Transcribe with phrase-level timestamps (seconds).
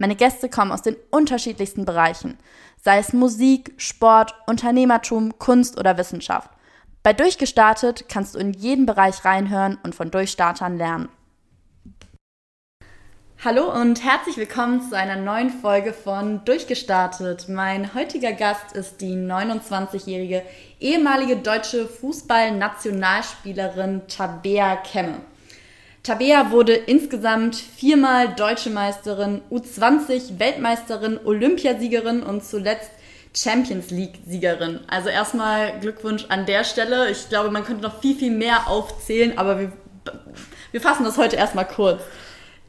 [0.00, 2.38] Meine Gäste kommen aus den unterschiedlichsten Bereichen,
[2.82, 6.48] sei es Musik, Sport, Unternehmertum, Kunst oder Wissenschaft.
[7.02, 11.10] Bei Durchgestartet kannst du in jeden Bereich reinhören und von Durchstartern lernen.
[13.44, 17.50] Hallo und herzlich willkommen zu einer neuen Folge von Durchgestartet.
[17.50, 20.42] Mein heutiger Gast ist die 29-jährige
[20.78, 25.20] ehemalige deutsche Fußballnationalspielerin Tabea Kemme.
[26.02, 32.90] Tabea wurde insgesamt viermal deutsche Meisterin, U20 Weltmeisterin, Olympiasiegerin und zuletzt
[33.36, 34.80] Champions League-Siegerin.
[34.88, 37.10] Also erstmal Glückwunsch an der Stelle.
[37.10, 39.72] Ich glaube, man könnte noch viel, viel mehr aufzählen, aber wir,
[40.72, 42.02] wir fassen das heute erstmal kurz.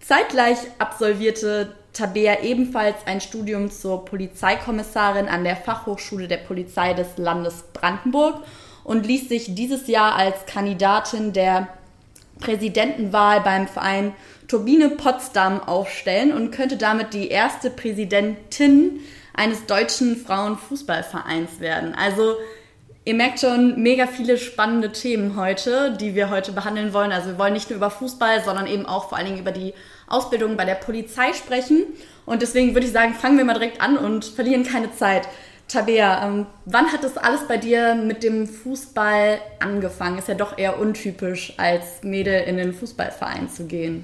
[0.01, 7.63] Zeitgleich absolvierte Tabea ebenfalls ein Studium zur Polizeikommissarin an der Fachhochschule der Polizei des Landes
[7.73, 8.43] Brandenburg
[8.83, 11.67] und ließ sich dieses Jahr als Kandidatin der
[12.41, 14.13] Präsidentenwahl beim Verein
[14.49, 18.99] Turbine Potsdam aufstellen und könnte damit die erste Präsidentin
[19.33, 21.95] eines deutschen Frauenfußballvereins werden.
[21.95, 22.35] Also
[23.05, 27.13] ihr merkt schon mega viele spannende Themen heute, die wir heute behandeln wollen.
[27.13, 29.73] Also wir wollen nicht nur über Fußball, sondern eben auch vor allen Dingen über die
[30.07, 31.85] Ausbildung bei der Polizei sprechen.
[32.25, 35.27] Und deswegen würde ich sagen, fangen wir mal direkt an und verlieren keine Zeit.
[35.71, 40.17] Tabea, ähm, wann hat das alles bei dir mit dem Fußball angefangen?
[40.17, 44.03] Ist ja doch eher untypisch, als Mädel in den Fußballverein zu gehen.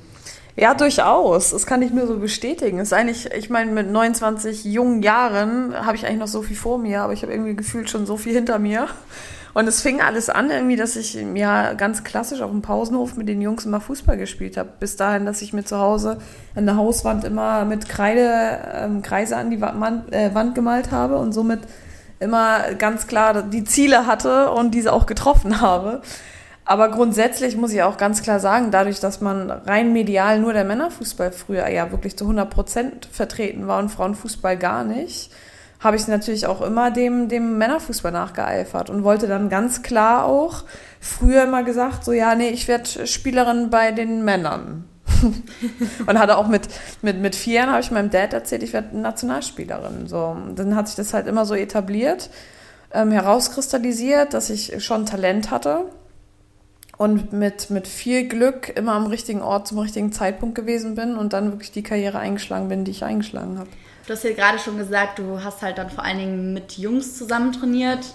[0.56, 1.52] Ja, durchaus.
[1.52, 2.80] Das kann ich nur so bestätigen.
[2.80, 6.56] Es ist eigentlich, ich meine, mit 29 jungen Jahren habe ich eigentlich noch so viel
[6.56, 8.88] vor mir, aber ich habe irgendwie gefühlt schon so viel hinter mir.
[9.58, 13.28] Und es fing alles an, irgendwie, dass ich ja ganz klassisch auf dem Pausenhof mit
[13.28, 14.70] den Jungs immer Fußball gespielt habe.
[14.80, 16.20] Bis dahin, dass ich mir zu Hause
[16.54, 21.18] an der Hauswand immer mit Kreide ähm, Kreise an die Wand, äh, Wand gemalt habe
[21.18, 21.62] und somit
[22.20, 26.04] immer ganz klar die Ziele hatte und diese auch getroffen habe.
[26.64, 30.66] Aber grundsätzlich muss ich auch ganz klar sagen, dadurch, dass man rein medial nur der
[30.66, 35.32] Männerfußball früher ja wirklich zu 100 Prozent vertreten war und Frauenfußball gar nicht,
[35.80, 40.64] habe ich natürlich auch immer dem, dem Männerfußball nachgeeifert und wollte dann ganz klar auch
[41.00, 44.86] früher immer gesagt, so ja, nee, ich werde Spielerin bei den Männern.
[46.06, 46.68] und hatte auch mit,
[47.02, 50.08] mit, mit vier Jahren habe ich meinem Dad erzählt, ich werde Nationalspielerin.
[50.08, 52.30] So, dann hat sich das halt immer so etabliert,
[52.92, 55.86] ähm, herauskristallisiert, dass ich schon Talent hatte
[56.98, 61.34] und mit, mit viel Glück immer am richtigen Ort zum richtigen Zeitpunkt gewesen bin und
[61.34, 63.70] dann wirklich die Karriere eingeschlagen bin, die ich eingeschlagen habe.
[64.08, 67.18] Du hast ja gerade schon gesagt, du hast halt dann vor allen Dingen mit Jungs
[67.18, 68.06] zusammen trainiert.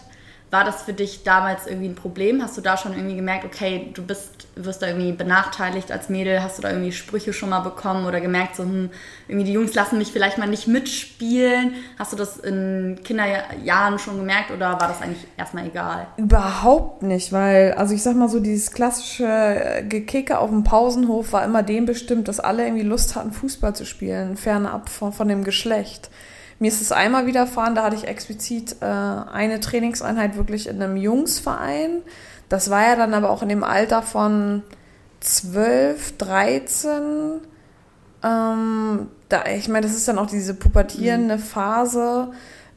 [0.53, 2.43] War das für dich damals irgendwie ein Problem?
[2.43, 6.43] Hast du da schon irgendwie gemerkt, okay, du bist, wirst da irgendwie benachteiligt als Mädel?
[6.43, 8.91] Hast du da irgendwie Sprüche schon mal bekommen oder gemerkt, so, hm,
[9.29, 11.73] irgendwie die Jungs lassen mich vielleicht mal nicht mitspielen?
[11.99, 16.07] Hast du das in Kinderjahren schon gemerkt oder war das eigentlich erstmal egal?
[16.19, 21.47] Überhaupt nicht, weil, also ich sag mal so, dieses klassische Gekicke auf dem Pausenhof war
[21.47, 25.45] immer dem bestimmt, dass alle irgendwie Lust hatten, Fußball zu spielen, fernab von, von dem
[25.45, 26.11] Geschlecht.
[26.63, 30.97] Mir ist es einmal widerfahren, da hatte ich explizit äh, eine Trainingseinheit wirklich in einem
[30.97, 32.03] Jungsverein.
[32.49, 34.63] Das war ja dann aber auch in dem Alter von
[35.19, 37.41] 12, 13.
[38.23, 41.41] Ähm, da, ich meine, das ist dann auch diese pubertierende mhm.
[41.41, 42.31] Phase,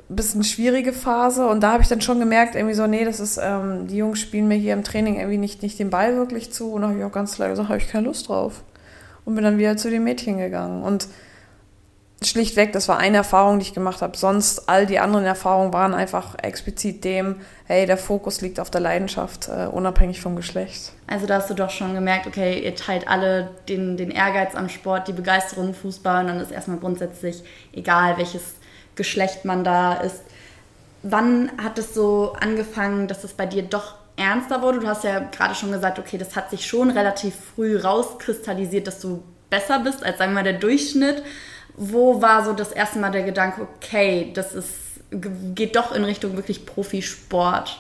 [0.10, 1.46] bisschen schwierige Phase.
[1.48, 4.20] Und da habe ich dann schon gemerkt, irgendwie so, nee, das ist, ähm, die Jungs
[4.20, 6.72] spielen mir hier im Training irgendwie nicht, nicht den Ball wirklich zu.
[6.72, 8.64] Und da habe ich auch ganz klar gesagt, habe ich keine Lust drauf.
[9.26, 10.82] Und bin dann wieder zu den Mädchen gegangen.
[10.82, 11.08] Und
[12.30, 14.18] schlichtweg, das war eine Erfahrung, die ich gemacht habe.
[14.18, 18.82] Sonst all die anderen Erfahrungen waren einfach explizit dem, hey, der Fokus liegt auf der
[18.82, 20.92] Leidenschaft, uh, unabhängig vom Geschlecht.
[21.08, 24.70] Also da hast du doch schon gemerkt, okay, ihr teilt alle den, den Ehrgeiz am
[24.70, 28.56] Sport, die Begeisterung Fußball und dann ist erstmal grundsätzlich egal, welches
[28.96, 30.22] Geschlecht man da ist.
[31.04, 34.80] Wann hat es so angefangen, dass es bei dir doch ernster wurde?
[34.80, 39.00] Du hast ja gerade schon gesagt, okay, das hat sich schon relativ früh rauskristallisiert, dass
[39.00, 41.24] du besser bist als, sagen wir mal, der Durchschnitt
[41.78, 44.70] wo war so das erste Mal der Gedanke, okay, das ist,
[45.12, 47.80] geht doch in Richtung wirklich Profisport?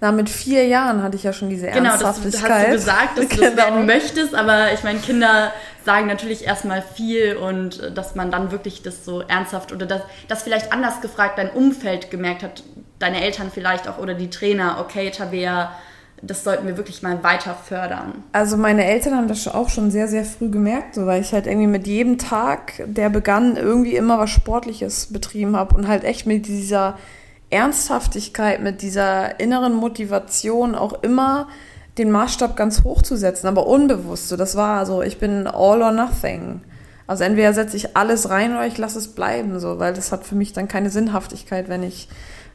[0.00, 1.92] Na, mit vier Jahren hatte ich ja schon diese Ernsthaftigkeit.
[1.92, 3.36] Genau, das hast du gesagt, dass genau.
[3.36, 3.56] du das genau.
[3.56, 5.52] werden möchtest, aber ich meine, Kinder
[5.84, 10.02] sagen natürlich erstmal viel und äh, dass man dann wirklich das so ernsthaft oder dass,
[10.28, 12.62] dass vielleicht anders gefragt dein Umfeld gemerkt hat,
[12.98, 15.72] deine Eltern vielleicht auch oder die Trainer, okay, Tabea,
[16.22, 18.22] das sollten wir wirklich mal weiter fördern?
[18.32, 21.46] Also meine Eltern haben das auch schon sehr, sehr früh gemerkt, so, weil ich halt
[21.46, 26.26] irgendwie mit jedem Tag, der begann, irgendwie immer was Sportliches betrieben habe und halt echt
[26.26, 26.98] mit dieser
[27.50, 31.48] Ernsthaftigkeit, mit dieser inneren Motivation auch immer
[31.98, 34.28] den Maßstab ganz hoch zu setzen, aber unbewusst.
[34.28, 36.60] So, das war so, ich bin all or nothing.
[37.06, 40.24] Also entweder setze ich alles rein oder ich lasse es bleiben, so, weil das hat
[40.24, 42.08] für mich dann keine Sinnhaftigkeit, wenn ich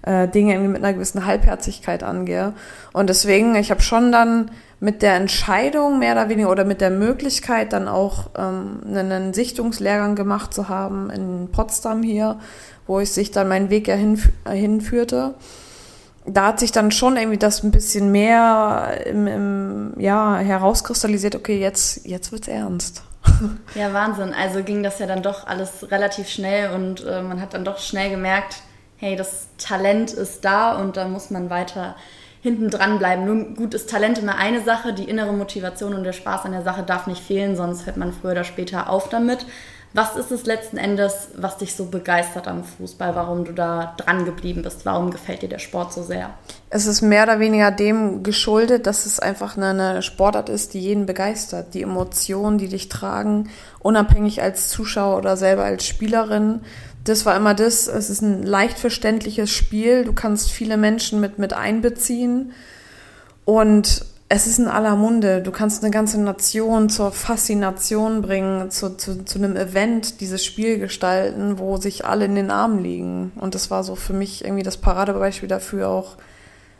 [0.06, 2.54] äh, Dinge irgendwie mit einer gewissen Halbherzigkeit angehe.
[2.94, 6.92] Und deswegen, ich habe schon dann mit der Entscheidung mehr oder weniger oder mit der
[6.92, 12.38] Möglichkeit dann auch ähm, einen Sichtungslehrgang gemacht zu haben in Potsdam hier,
[12.86, 15.34] wo ich sich dann meinen Weg ja hinf hinführte.
[16.28, 21.60] Da hat sich dann schon irgendwie das ein bisschen mehr im, im, ja, herauskristallisiert, okay,
[21.60, 23.04] jetzt, jetzt wird's ernst.
[23.74, 24.34] Ja, Wahnsinn.
[24.34, 27.80] Also ging das ja dann doch alles relativ schnell und äh, man hat dann doch
[27.80, 28.58] schnell gemerkt,
[28.97, 31.95] hey, das Talent ist da und da muss man weiter
[32.42, 33.25] hinten dran bleiben.
[33.25, 36.62] Nun gut ist Talent immer eine Sache, die innere Motivation und der Spaß an der
[36.62, 39.45] Sache darf nicht fehlen, sonst hört man früher oder später auf damit.
[39.95, 44.25] Was ist es letzten Endes, was dich so begeistert am Fußball, warum du da dran
[44.25, 44.86] geblieben bist?
[44.86, 46.31] Warum gefällt dir der Sport so sehr?
[46.69, 51.06] Es ist mehr oder weniger dem geschuldet, dass es einfach eine Sportart ist, die jeden
[51.06, 51.74] begeistert.
[51.74, 53.50] Die Emotionen, die dich tragen,
[53.80, 56.59] unabhängig als Zuschauer oder selber als Spielerin.
[57.06, 57.88] Das war immer das.
[57.88, 60.04] Es ist ein leicht verständliches Spiel.
[60.04, 62.52] Du kannst viele Menschen mit, mit einbeziehen.
[63.46, 65.42] Und es ist in aller Munde.
[65.44, 70.80] Du kannst eine ganze Nation zur Faszination bringen, zu, zu, zu einem Event dieses Spiel
[70.80, 73.31] gestalten, wo sich alle in den Armen liegen.
[73.36, 76.18] Und das war so für mich irgendwie das Paradebeispiel dafür auch,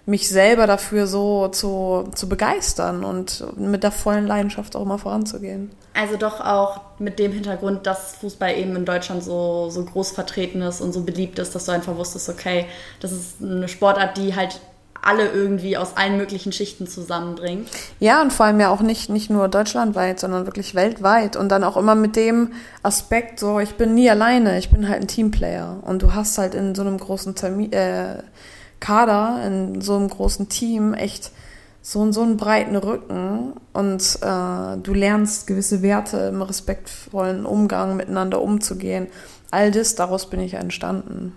[0.06, 5.72] mich selber dafür so zu, zu begeistern und mit der vollen Leidenschaft auch immer voranzugehen.
[5.94, 10.62] Also doch auch mit dem Hintergrund, dass Fußball eben in Deutschland so, so groß vertreten
[10.62, 12.66] ist und so beliebt ist, dass du einfach wusstest, okay,
[13.00, 14.60] das ist eine Sportart, die halt
[15.02, 17.70] alle irgendwie aus allen möglichen Schichten zusammenbringt.
[18.00, 21.36] Ja, und vor allem ja auch nicht, nicht nur deutschlandweit, sondern wirklich weltweit.
[21.36, 25.02] Und dann auch immer mit dem Aspekt, so, ich bin nie alleine, ich bin halt
[25.02, 25.78] ein Teamplayer.
[25.84, 28.18] Und du hast halt in so einem großen Termin, äh,
[28.80, 31.32] Kader, in so einem großen Team echt
[31.82, 38.42] so, so einen breiten Rücken und äh, du lernst gewisse Werte im respektvollen Umgang miteinander
[38.42, 39.08] umzugehen.
[39.52, 41.34] All das, daraus bin ich entstanden.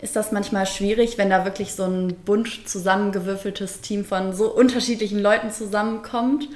[0.00, 5.18] Ist das manchmal schwierig, wenn da wirklich so ein bunt zusammengewürfeltes Team von so unterschiedlichen
[5.18, 6.48] Leuten zusammenkommt?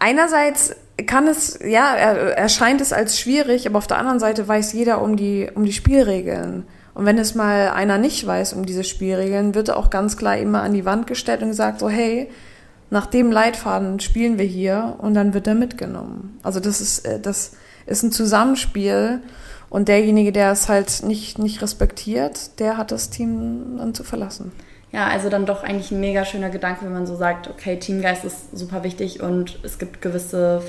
[0.00, 0.74] Einerseits
[1.06, 5.16] kann es, ja, erscheint es als schwierig, aber auf der anderen Seite weiß jeder um
[5.16, 6.66] die, um die Spielregeln.
[6.98, 10.36] Und wenn es mal einer nicht weiß um diese Spielregeln, wird er auch ganz klar
[10.36, 12.28] immer an die Wand gestellt und gesagt, so hey,
[12.90, 16.40] nach dem Leitfaden spielen wir hier und dann wird er mitgenommen.
[16.42, 17.52] Also das ist, äh, das
[17.86, 19.20] ist ein Zusammenspiel
[19.70, 24.50] und derjenige, der es halt nicht, nicht respektiert, der hat das Team dann zu verlassen.
[24.90, 28.24] Ja, also dann doch eigentlich ein mega schöner Gedanke, wenn man so sagt, okay, Teamgeist
[28.24, 30.60] ist super wichtig und es gibt gewisse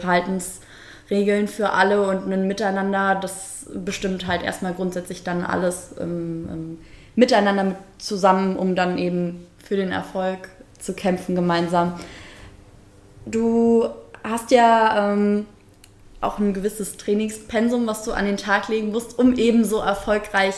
[1.09, 6.77] Verhaltensregeln für alle und ein Miteinander, das bestimmt halt erstmal grundsätzlich dann alles ähm, ähm,
[7.15, 11.99] miteinander mit zusammen, um dann eben für den Erfolg zu kämpfen gemeinsam.
[13.25, 13.89] Du
[14.23, 15.45] hast ja ähm,
[16.21, 20.55] auch ein gewisses Trainingspensum, was du an den Tag legen musst, um eben so erfolgreich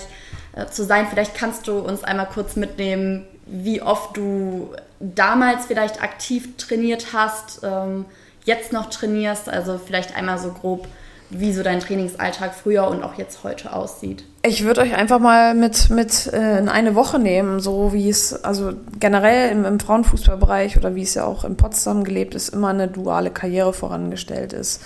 [0.56, 1.08] äh, zu sein.
[1.10, 7.62] Vielleicht kannst du uns einmal kurz mitnehmen, wie oft du damals vielleicht aktiv trainiert hast,
[7.64, 8.06] ähm,
[8.46, 10.88] jetzt noch trainierst, also vielleicht einmal so grob,
[11.30, 14.26] wie so dein Trainingsalltag früher und auch jetzt heute aussieht.
[14.44, 18.44] Ich würde euch einfach mal mit, mit äh, in eine Woche nehmen, so wie es,
[18.44, 22.70] also generell im, im Frauenfußballbereich oder wie es ja auch in Potsdam gelebt ist, immer
[22.70, 24.82] eine duale Karriere vorangestellt ist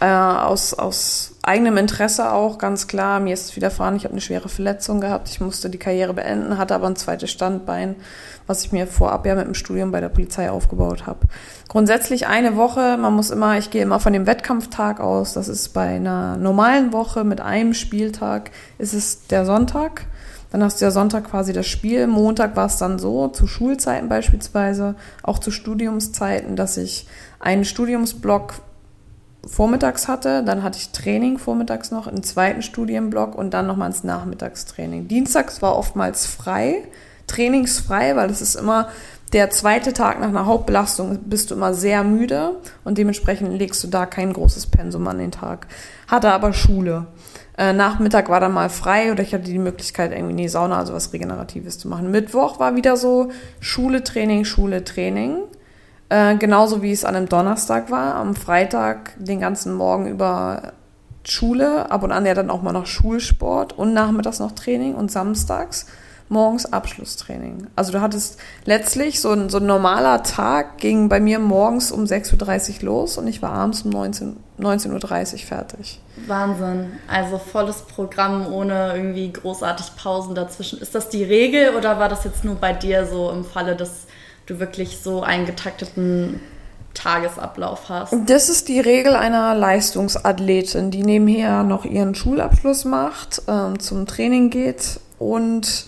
[0.00, 3.20] äh, aus, aus eigenem Interesse auch, ganz klar.
[3.20, 6.58] Mir ist es widerfahren, ich habe eine schwere Verletzung gehabt, ich musste die Karriere beenden,
[6.58, 7.96] hatte aber ein zweites Standbein,
[8.46, 11.20] was ich mir vorab ja mit dem Studium bei der Polizei aufgebaut habe.
[11.68, 15.74] Grundsätzlich eine Woche, man muss immer, ich gehe immer von dem Wettkampftag aus, das ist
[15.74, 20.06] bei einer normalen Woche mit einem Spieltag, ist es der Sonntag.
[20.50, 22.06] Dann hast du ja Sonntag quasi das Spiel.
[22.06, 27.06] Montag war es dann so, zu Schulzeiten beispielsweise, auch zu Studiumszeiten, dass ich
[27.38, 28.54] einen Studiumsblock
[29.46, 30.42] vormittags hatte.
[30.42, 35.06] Dann hatte ich Training vormittags noch, einen zweiten Studienblock und dann nochmal ins Nachmittagstraining.
[35.06, 36.84] Dienstags war oftmals frei,
[37.26, 38.88] trainingsfrei, weil es ist immer
[39.32, 43.88] der zweite Tag nach einer Hauptbelastung bist du immer sehr müde und dementsprechend legst du
[43.88, 45.66] da kein großes Pensum an den Tag.
[46.06, 47.06] Hatte aber Schule.
[47.58, 50.78] Äh, Nachmittag war dann mal frei oder ich hatte die Möglichkeit, irgendwie in die Sauna,
[50.78, 52.10] also was Regeneratives zu machen.
[52.10, 53.30] Mittwoch war wieder so
[53.60, 55.38] Schule, Training, Schule, Training.
[56.08, 58.14] Äh, genauso wie es an einem Donnerstag war.
[58.14, 60.72] Am Freitag den ganzen Morgen über
[61.24, 65.10] Schule, ab und an ja dann auch mal noch Schulsport und nachmittags noch Training und
[65.10, 65.86] samstags
[66.30, 67.66] morgens Abschlusstraining.
[67.76, 72.04] Also du hattest letztlich so ein, so ein normaler Tag ging bei mir morgens um
[72.04, 76.00] 6.30 Uhr los und ich war abends um 19, 19.30 Uhr fertig.
[76.26, 76.92] Wahnsinn.
[77.06, 80.80] Also volles Programm ohne irgendwie großartig Pausen dazwischen.
[80.80, 84.06] Ist das die Regel oder war das jetzt nur bei dir so im Falle, dass
[84.46, 86.40] du wirklich so einen getakteten
[86.94, 88.14] Tagesablauf hast?
[88.26, 94.50] Das ist die Regel einer Leistungsathletin, die nebenher noch ihren Schulabschluss macht, ähm, zum Training
[94.50, 95.86] geht und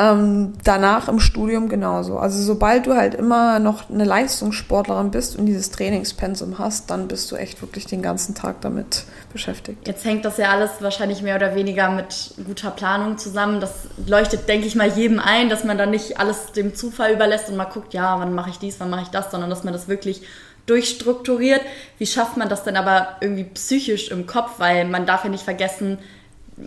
[0.00, 2.18] ähm, danach im Studium genauso.
[2.18, 7.30] Also sobald du halt immer noch eine Leistungssportlerin bist und dieses Trainingspensum hast, dann bist
[7.30, 9.86] du echt wirklich den ganzen Tag damit beschäftigt.
[9.86, 13.60] Jetzt hängt das ja alles wahrscheinlich mehr oder weniger mit guter Planung zusammen.
[13.60, 13.72] Das
[14.06, 17.56] leuchtet, denke ich mal, jedem ein, dass man dann nicht alles dem Zufall überlässt und
[17.56, 19.86] mal guckt, ja, wann mache ich dies, wann mache ich das, sondern dass man das
[19.86, 20.22] wirklich
[20.64, 21.60] durchstrukturiert.
[21.98, 24.52] Wie schafft man das denn aber irgendwie psychisch im Kopf?
[24.58, 25.98] Weil man darf ja nicht vergessen,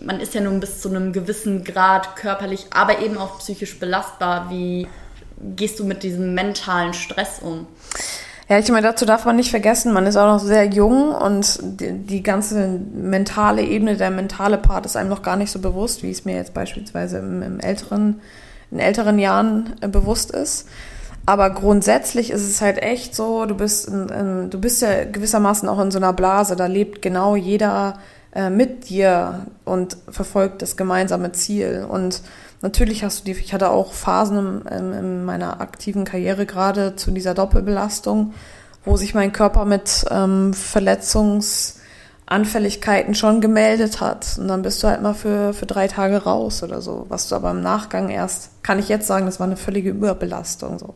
[0.04, 4.50] man ist ja nun bis zu einem gewissen Grad körperlich, aber eben auch psychisch belastbar.
[4.50, 4.86] Wie
[5.56, 7.66] gehst du mit diesem mentalen Stress um?
[8.48, 11.58] Ja, ich meine, dazu darf man nicht vergessen, man ist auch noch sehr jung und
[11.62, 16.02] die, die, ganze mentale Ebene, der mentale Part ist einem noch gar nicht so bewusst,
[16.02, 18.20] wie es mir jetzt beispielsweise im, im älteren,
[18.70, 20.68] in älteren Jahren äh, bewusst ist.
[21.26, 25.66] Aber grundsätzlich ist es halt echt so, du bist, in, in, du bist ja gewissermaßen
[25.66, 27.98] auch in so einer Blase, da lebt genau jeder
[28.34, 31.86] äh, mit dir und verfolgt das gemeinsame Ziel.
[31.88, 32.22] Und
[32.62, 37.12] natürlich hast du die, ich hatte auch Phasen in, in meiner aktiven Karriere gerade zu
[37.12, 38.34] dieser Doppelbelastung,
[38.84, 44.36] wo sich mein Körper mit ähm, Verletzungsanfälligkeiten schon gemeldet hat.
[44.36, 47.06] Und dann bist du halt mal für, für drei Tage raus oder so.
[47.08, 50.80] Was du aber im Nachgang erst, kann ich jetzt sagen, das war eine völlige Überbelastung.
[50.80, 50.94] So.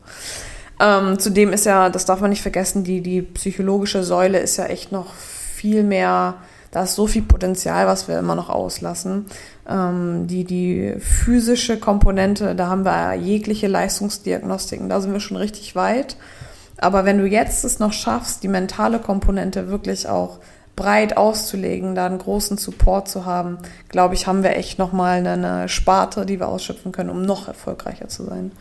[0.81, 4.67] Ähm, zudem ist ja, das darf man nicht vergessen, die, die psychologische Säule ist ja
[4.67, 6.39] echt noch viel mehr
[6.71, 9.27] da ist so viel Potenzial, was wir immer noch auslassen.
[9.69, 15.75] Ähm, die, die physische Komponente, da haben wir jegliche Leistungsdiagnostiken, da sind wir schon richtig
[15.75, 16.17] weit.
[16.77, 20.39] Aber wenn du jetzt es noch schaffst, die mentale Komponente wirklich auch
[20.77, 23.59] breit auszulegen, da einen großen Support zu haben,
[23.89, 28.09] glaube ich, haben wir echt nochmal eine Sparte, die wir ausschöpfen können, um noch erfolgreicher
[28.09, 28.53] zu sein.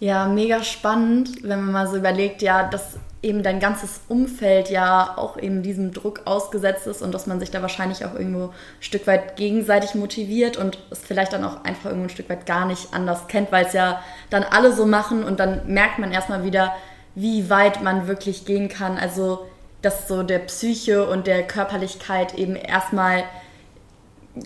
[0.00, 5.14] Ja, mega spannend, wenn man mal so überlegt, ja, dass eben dein ganzes Umfeld ja
[5.16, 8.52] auch eben diesem Druck ausgesetzt ist und dass man sich da wahrscheinlich auch irgendwo ein
[8.80, 12.66] Stück weit gegenseitig motiviert und es vielleicht dann auch einfach irgendwo ein Stück weit gar
[12.66, 16.44] nicht anders kennt, weil es ja dann alle so machen und dann merkt man erstmal
[16.44, 16.72] wieder,
[17.14, 18.96] wie weit man wirklich gehen kann.
[18.96, 19.46] Also,
[19.82, 23.24] dass so der Psyche und der Körperlichkeit eben erstmal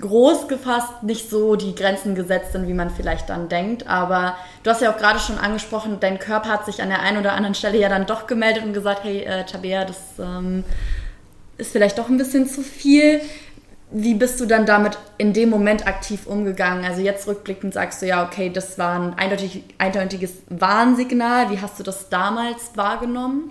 [0.00, 3.86] groß gefasst nicht so die Grenzen gesetzt sind, wie man vielleicht dann denkt.
[3.86, 7.18] Aber du hast ja auch gerade schon angesprochen, dein Körper hat sich an der einen
[7.18, 10.64] oder anderen Stelle ja dann doch gemeldet und gesagt, hey äh, Tabea, das ähm,
[11.58, 13.20] ist vielleicht doch ein bisschen zu viel.
[13.90, 16.84] Wie bist du dann damit in dem Moment aktiv umgegangen?
[16.84, 21.50] Also jetzt rückblickend sagst du ja, okay, das war ein eindeutig, eindeutiges Warnsignal.
[21.50, 23.50] Wie hast du das damals wahrgenommen?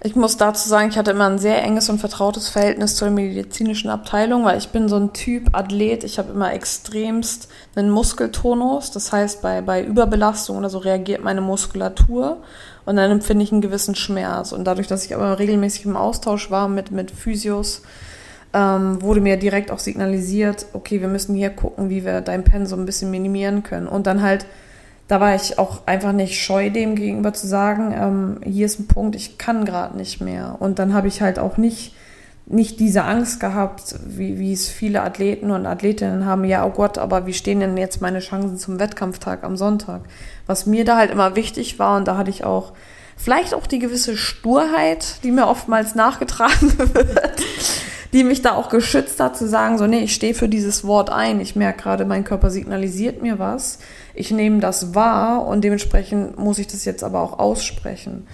[0.00, 3.90] Ich muss dazu sagen, ich hatte immer ein sehr enges und vertrautes Verhältnis zur medizinischen
[3.90, 6.04] Abteilung, weil ich bin so ein Typ Athlet.
[6.04, 8.92] Ich habe immer extremst einen Muskeltonus.
[8.92, 12.36] Das heißt, bei, bei Überbelastung oder so reagiert meine Muskulatur
[12.84, 14.52] und dann empfinde ich einen gewissen Schmerz.
[14.52, 17.82] Und dadurch, dass ich aber regelmäßig im Austausch war mit, mit Physios,
[18.52, 22.80] ähm, wurde mir direkt auch signalisiert, okay, wir müssen hier gucken, wie wir dein Pensum
[22.80, 23.88] ein bisschen minimieren können.
[23.88, 24.46] Und dann halt
[25.08, 28.86] da war ich auch einfach nicht scheu, dem gegenüber zu sagen, ähm, hier ist ein
[28.86, 30.56] Punkt, ich kann gerade nicht mehr.
[30.60, 31.94] Und dann habe ich halt auch nicht,
[32.44, 36.98] nicht diese Angst gehabt, wie, wie es viele Athleten und Athletinnen haben, ja, oh Gott,
[36.98, 40.02] aber wie stehen denn jetzt meine Chancen zum Wettkampftag am Sonntag?
[40.46, 42.74] Was mir da halt immer wichtig war, und da hatte ich auch
[43.16, 47.42] vielleicht auch die gewisse Sturheit, die mir oftmals nachgetragen wird,
[48.12, 51.10] die mich da auch geschützt hat, zu sagen, so, nee, ich stehe für dieses Wort
[51.10, 51.40] ein.
[51.40, 53.78] Ich merke gerade, mein Körper signalisiert mir was
[54.18, 58.26] ich nehme das wahr und dementsprechend muss ich das jetzt aber auch aussprechen.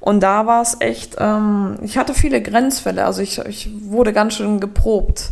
[0.00, 4.34] Und da war es echt, ähm, ich hatte viele Grenzfälle, also ich, ich wurde ganz
[4.34, 5.30] schön geprobt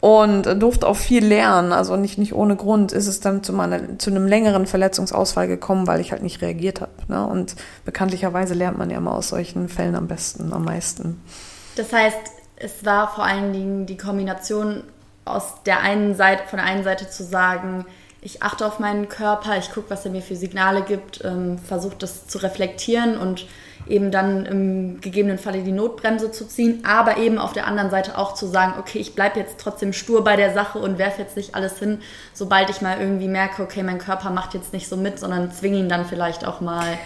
[0.00, 1.72] und durfte auch viel lernen.
[1.72, 5.86] Also nicht, nicht ohne Grund ist es dann zu, meiner, zu einem längeren Verletzungsausfall gekommen,
[5.86, 6.92] weil ich halt nicht reagiert habe.
[7.08, 7.24] Ne?
[7.26, 7.54] Und
[7.84, 11.22] bekanntlicherweise lernt man ja immer aus solchen Fällen am besten, am meisten.
[11.76, 12.18] Das heißt,
[12.56, 14.82] es war vor allen Dingen die Kombination
[15.24, 17.84] aus der einen Seite, von der einen Seite zu sagen,
[18.22, 21.96] ich achte auf meinen Körper, ich gucke, was er mir für Signale gibt, ähm, versuche
[21.98, 23.46] das zu reflektieren und
[23.88, 28.18] eben dann im gegebenen Falle die Notbremse zu ziehen, aber eben auf der anderen Seite
[28.18, 31.36] auch zu sagen, okay, ich bleibe jetzt trotzdem stur bei der Sache und werfe jetzt
[31.36, 32.00] nicht alles hin,
[32.34, 35.78] sobald ich mal irgendwie merke, okay, mein Körper macht jetzt nicht so mit, sondern zwinge
[35.78, 36.98] ihn dann vielleicht auch mal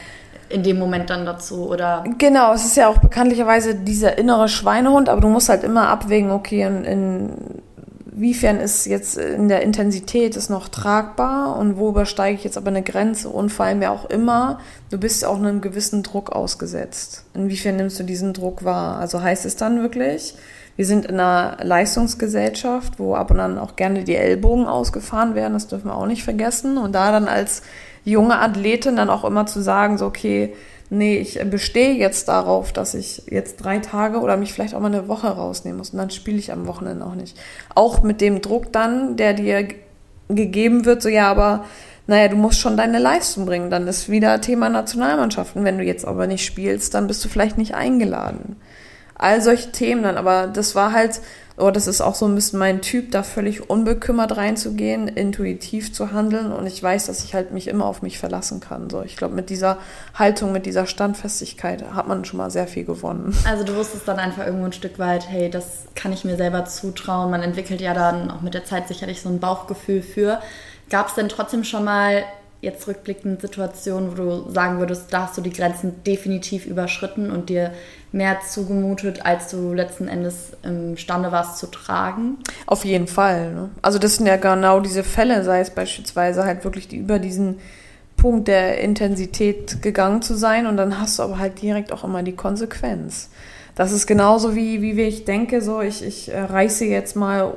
[0.49, 2.05] in dem Moment dann dazu oder?
[2.19, 6.31] Genau es ist ja auch bekanntlicherweise dieser innere Schweinehund aber du musst halt immer abwägen
[6.31, 7.63] okay in, in
[8.15, 12.69] inwiefern ist jetzt in der Intensität ist noch tragbar und wo übersteige ich jetzt aber
[12.69, 17.25] eine Grenze und vor allem ja auch immer, du bist auch einem gewissen Druck ausgesetzt.
[17.35, 18.99] Inwiefern nimmst du diesen Druck wahr?
[18.99, 20.35] Also heißt es dann wirklich,
[20.77, 25.55] wir sind in einer Leistungsgesellschaft, wo ab und an auch gerne die Ellbogen ausgefahren werden,
[25.55, 26.79] das dürfen wir auch nicht vergessen.
[26.79, 27.63] Und da dann als
[28.05, 30.53] junge Athletin dann auch immer zu sagen, so okay,
[30.97, 34.87] nee, ich bestehe jetzt darauf, dass ich jetzt drei Tage oder mich vielleicht auch mal
[34.87, 37.37] eine Woche rausnehmen muss und dann spiele ich am Wochenende auch nicht.
[37.75, 39.69] Auch mit dem Druck dann, der dir
[40.29, 41.65] gegeben wird, so ja, aber
[42.07, 43.71] naja, du musst schon deine Leistung bringen.
[43.71, 45.65] Dann ist wieder Thema Nationalmannschaften.
[45.65, 48.57] Wenn du jetzt aber nicht spielst, dann bist du vielleicht nicht eingeladen.
[49.15, 51.21] All solche Themen dann, aber das war halt
[51.57, 56.11] Oh, das ist auch so ein bisschen mein Typ, da völlig unbekümmert reinzugehen, intuitiv zu
[56.11, 58.91] handeln und ich weiß, dass ich halt mich immer auf mich verlassen kann.
[58.91, 59.79] So, ich glaube, mit dieser
[60.15, 63.37] Haltung, mit dieser Standfestigkeit hat man schon mal sehr viel gewonnen.
[63.49, 66.65] Also du wusstest dann einfach irgendwo ein Stück weit, hey, das kann ich mir selber
[66.65, 67.31] zutrauen.
[67.31, 70.41] Man entwickelt ja dann auch mit der Zeit sicherlich so ein Bauchgefühl für.
[70.91, 72.25] Gab es denn trotzdem schon mal
[72.61, 77.51] jetzt rückblickend Situationen, wo du sagen würdest, da hast du die Grenzen definitiv überschritten und
[77.51, 77.73] dir
[78.13, 82.39] mehr zugemutet, als du letzten Endes imstande warst zu tragen?
[82.67, 83.53] Auf jeden Fall.
[83.53, 83.71] Ne?
[83.83, 87.59] Also das sind ja genau diese Fälle, sei es beispielsweise halt wirklich die, über diesen
[88.17, 92.23] Punkt der Intensität gegangen zu sein und dann hast du aber halt direkt auch immer
[92.23, 93.31] die Konsequenz.
[93.75, 97.53] Das ist genauso wie, wie ich denke, so ich, ich äh, reiße jetzt mal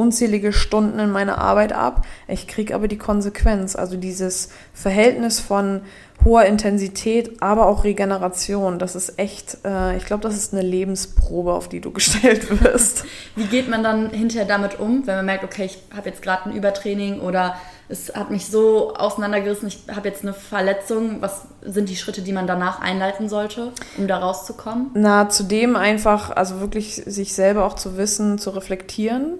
[0.00, 2.06] unzählige Stunden in meiner Arbeit ab.
[2.26, 3.76] Ich kriege aber die Konsequenz.
[3.76, 5.82] Also dieses Verhältnis von
[6.24, 8.78] hoher Intensität, aber auch Regeneration.
[8.78, 13.04] Das ist echt, äh, ich glaube, das ist eine Lebensprobe, auf die du gestellt wirst.
[13.36, 16.50] Wie geht man dann hinterher damit um, wenn man merkt, okay, ich habe jetzt gerade
[16.50, 17.56] ein Übertraining oder
[17.88, 21.20] es hat mich so auseinandergerissen, ich habe jetzt eine Verletzung.
[21.20, 24.90] Was sind die Schritte, die man danach einleiten sollte, um da rauszukommen?
[24.94, 29.38] Na, zudem einfach, also wirklich sich selber auch zu wissen, zu reflektieren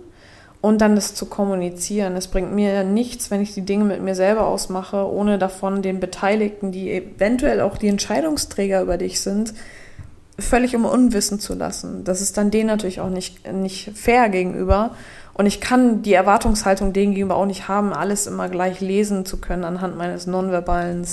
[0.60, 2.16] und dann das zu kommunizieren.
[2.16, 6.00] Es bringt mir nichts, wenn ich die Dinge mit mir selber ausmache, ohne davon den
[6.00, 9.54] Beteiligten, die eventuell auch die Entscheidungsträger über dich sind,
[10.38, 12.04] völlig um Unwissen zu lassen.
[12.04, 14.94] Das ist dann denen natürlich auch nicht, nicht fair gegenüber.
[15.32, 19.38] Und ich kann die Erwartungshaltung denen gegenüber auch nicht haben, alles immer gleich lesen zu
[19.38, 21.06] können anhand meines nonverbalen,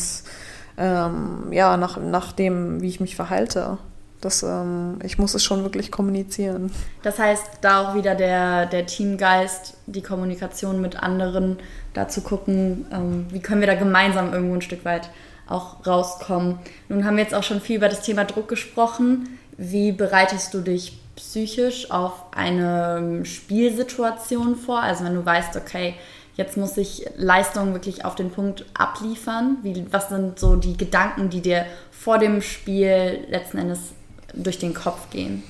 [0.78, 3.78] ähm, ja, nach, nach dem, wie ich mich verhalte.
[4.22, 6.72] Das, ähm, ich muss es schon wirklich kommunizieren.
[7.04, 11.58] Das heißt, da auch wieder der, der Teamgeist, die Kommunikation mit anderen,
[11.94, 15.10] da zu gucken, ähm, wie können wir da gemeinsam irgendwo ein Stück weit
[15.48, 16.60] auch rauskommen.
[16.90, 19.40] Nun haben wir jetzt auch schon viel über das Thema Druck gesprochen.
[19.58, 24.82] Wie bereitest du dich psychisch auf eine Spielsituation vor?
[24.82, 25.96] Also wenn du weißt, okay,
[26.36, 29.58] jetzt muss ich Leistung wirklich auf den Punkt abliefern.
[29.64, 33.94] Wie, was sind so die Gedanken, die dir vor dem Spiel letzten Endes
[34.44, 35.44] durch den Kopf gehen?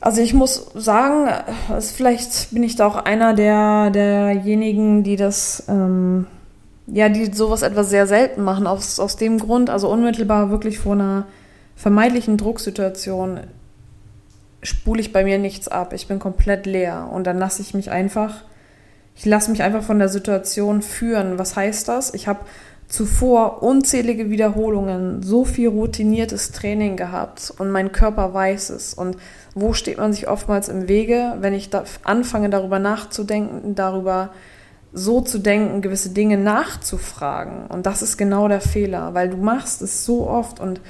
[0.00, 1.30] Also ich muss sagen,
[1.78, 6.26] vielleicht bin ich da auch einer der, derjenigen, die das, ähm,
[6.88, 8.66] ja, die sowas etwas sehr selten machen.
[8.66, 11.26] Aus, aus dem Grund, also unmittelbar wirklich vor einer
[11.76, 13.40] vermeintlichen Drucksituation
[14.62, 15.92] spule ich bei mir nichts ab.
[15.92, 18.42] Ich bin komplett leer und dann lasse ich mich einfach,
[19.14, 21.38] ich lasse mich einfach von der Situation führen.
[21.38, 22.14] Was heißt das?
[22.14, 22.40] Ich habe
[22.92, 28.92] zuvor unzählige Wiederholungen, so viel routiniertes Training gehabt und mein Körper weiß es.
[28.92, 29.16] Und
[29.54, 34.28] wo steht man sich oftmals im Wege, wenn ich da anfange darüber nachzudenken, darüber
[34.92, 37.66] so zu denken, gewisse Dinge nachzufragen.
[37.68, 40.82] Und das ist genau der Fehler, weil du machst es so oft und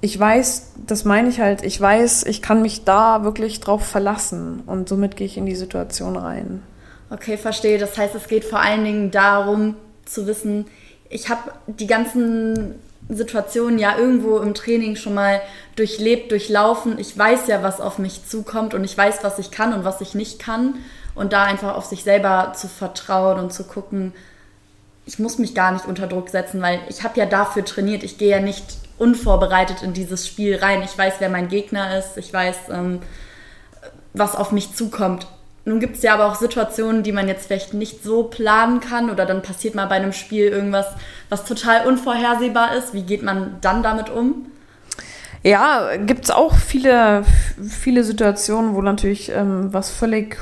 [0.00, 4.62] ich weiß, das meine ich halt, ich weiß, ich kann mich da wirklich drauf verlassen
[4.64, 6.62] und somit gehe ich in die Situation rein.
[7.10, 7.76] Okay, verstehe.
[7.76, 9.74] Das heißt, es geht vor allen Dingen darum
[10.06, 10.64] zu wissen,
[11.10, 12.74] ich habe die ganzen
[13.08, 15.40] Situationen ja irgendwo im Training schon mal
[15.76, 16.98] durchlebt, durchlaufen.
[16.98, 20.00] Ich weiß ja, was auf mich zukommt und ich weiß, was ich kann und was
[20.00, 20.74] ich nicht kann.
[21.14, 24.12] Und da einfach auf sich selber zu vertrauen und zu gucken,
[25.06, 28.02] ich muss mich gar nicht unter Druck setzen, weil ich habe ja dafür trainiert.
[28.02, 28.64] Ich gehe ja nicht
[28.98, 30.82] unvorbereitet in dieses Spiel rein.
[30.82, 32.18] Ich weiß, wer mein Gegner ist.
[32.18, 33.00] Ich weiß, ähm,
[34.12, 35.26] was auf mich zukommt.
[35.68, 39.10] Nun gibt es ja aber auch Situationen, die man jetzt vielleicht nicht so planen kann
[39.10, 40.86] oder dann passiert mal bei einem Spiel irgendwas,
[41.28, 42.94] was total unvorhersehbar ist.
[42.94, 44.46] Wie geht man dann damit um?
[45.42, 47.22] Ja, gibt es auch viele,
[47.62, 50.38] viele Situationen, wo natürlich ähm, was völlig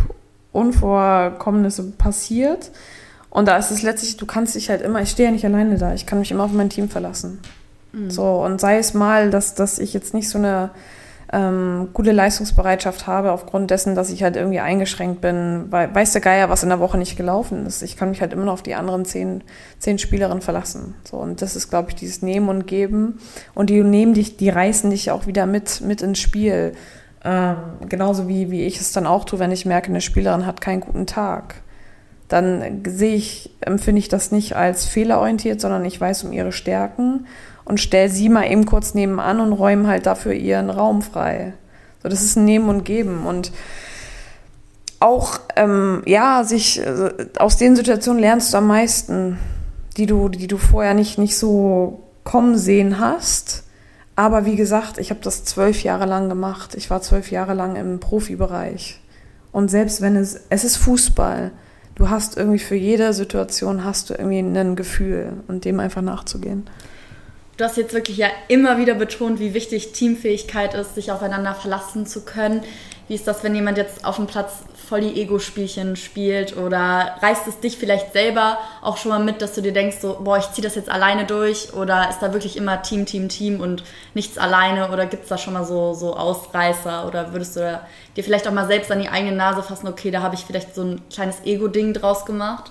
[0.53, 2.71] Unvorkommenes passiert.
[3.29, 5.77] Und da ist es letztlich, du kannst dich halt immer, ich stehe ja nicht alleine
[5.77, 7.41] da, ich kann mich immer auf mein Team verlassen.
[7.93, 8.11] Mhm.
[8.11, 10.71] So, und sei es mal, dass, dass ich jetzt nicht so eine
[11.33, 16.21] ähm, gute Leistungsbereitschaft habe, aufgrund dessen, dass ich halt irgendwie eingeschränkt bin, weil weiß der
[16.21, 17.83] Geier, was in der Woche nicht gelaufen ist.
[17.83, 19.43] Ich kann mich halt immer noch auf die anderen zehn,
[19.79, 20.95] zehn Spielerinnen verlassen.
[21.05, 23.19] So, und das ist, glaube ich, dieses Nehmen und Geben.
[23.55, 26.75] Und die nehmen dich, die reißen dich auch wieder mit, mit ins Spiel.
[27.25, 27.57] Ähm,
[27.89, 30.81] genauso wie, wie ich es dann auch tue, wenn ich merke, eine Spielerin hat keinen
[30.81, 31.57] guten Tag.
[32.29, 37.27] Dann sehe ich, empfinde ich das nicht als fehlerorientiert, sondern ich weiß um ihre Stärken
[37.67, 41.53] und stelle sie mal eben kurz nebenan und räume halt dafür ihren Raum frei.
[42.03, 43.27] So, das ist ein Nehmen und Geben.
[43.27, 43.53] Und
[45.01, 49.39] auch, ähm, ja, sich, äh, aus den Situationen lernst du am meisten,
[49.97, 53.65] die du, die du vorher nicht, nicht so kommen sehen hast.
[54.15, 56.75] Aber wie gesagt, ich habe das zwölf Jahre lang gemacht.
[56.77, 59.01] Ich war zwölf Jahre lang im Profibereich.
[59.51, 61.51] Und selbst wenn es, es ist Fußball,
[61.97, 66.69] du hast irgendwie für jede Situation hast du irgendwie ein Gefühl und dem einfach nachzugehen.
[67.57, 72.05] Du hast jetzt wirklich ja immer wieder betont, wie wichtig Teamfähigkeit ist, sich aufeinander verlassen
[72.05, 72.63] zu können.
[73.09, 74.53] Wie ist das, wenn jemand jetzt auf dem Platz
[74.89, 79.55] voll die Ego-Spielchen spielt oder reißt es dich vielleicht selber auch schon mal mit, dass
[79.55, 82.59] du dir denkst, so, boah, ich ziehe das jetzt alleine durch oder ist da wirklich
[82.59, 86.15] immer Team, Team, Team und nichts alleine oder gibt es da schon mal so, so
[86.15, 87.81] Ausreißer oder würdest du
[88.17, 90.75] dir vielleicht auch mal selbst an die eigene Nase fassen, okay, da habe ich vielleicht
[90.75, 92.71] so ein kleines Ego-Ding draus gemacht?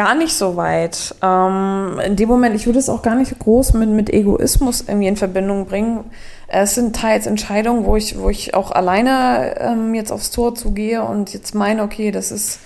[0.00, 1.14] Gar nicht so weit.
[1.22, 5.08] Ähm, in dem Moment, ich würde es auch gar nicht groß mit, mit Egoismus irgendwie
[5.08, 6.04] in Verbindung bringen.
[6.48, 11.02] Es sind teils Entscheidungen, wo ich, wo ich auch alleine ähm, jetzt aufs Tor zugehe
[11.02, 12.60] und jetzt meine, okay, das ist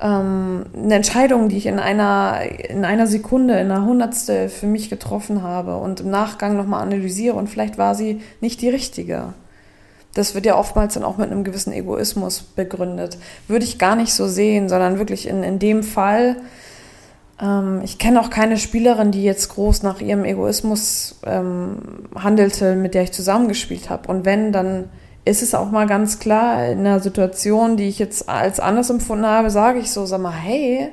[0.00, 4.88] ähm, eine Entscheidung, die ich in einer, in einer Sekunde, in einer Hundertstel für mich
[4.88, 9.34] getroffen habe und im Nachgang nochmal analysiere und vielleicht war sie nicht die richtige.
[10.14, 13.18] Das wird ja oftmals dann auch mit einem gewissen Egoismus begründet.
[13.48, 16.36] Würde ich gar nicht so sehen, sondern wirklich in, in dem Fall,
[17.84, 21.78] ich kenne auch keine Spielerin, die jetzt groß nach ihrem Egoismus ähm,
[22.14, 24.08] handelte, mit der ich zusammengespielt habe.
[24.08, 24.88] Und wenn, dann
[25.26, 29.26] ist es auch mal ganz klar, in einer Situation, die ich jetzt als anders empfunden
[29.26, 30.88] habe, sage ich so, sag mal, hey,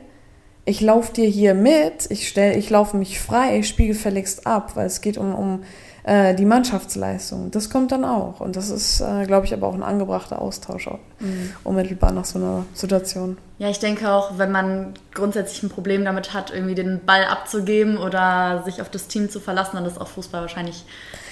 [0.66, 4.88] ich laufe dir hier mit, ich ich laufe mich frei, ich spiegel gefälligst ab, weil
[4.88, 5.64] es geht um, um
[6.04, 7.50] äh, die Mannschaftsleistung.
[7.52, 8.42] Das kommt dann auch.
[8.42, 11.54] Und das ist, äh, glaube ich, aber auch ein angebrachter Austausch auch, mhm.
[11.64, 13.38] unmittelbar nach so einer Situation.
[13.58, 17.98] Ja, ich denke auch, wenn man grundsätzlich ein Problem damit hat, irgendwie den Ball abzugeben
[17.98, 20.84] oder sich auf das Team zu verlassen, dann ist auch Fußball wahrscheinlich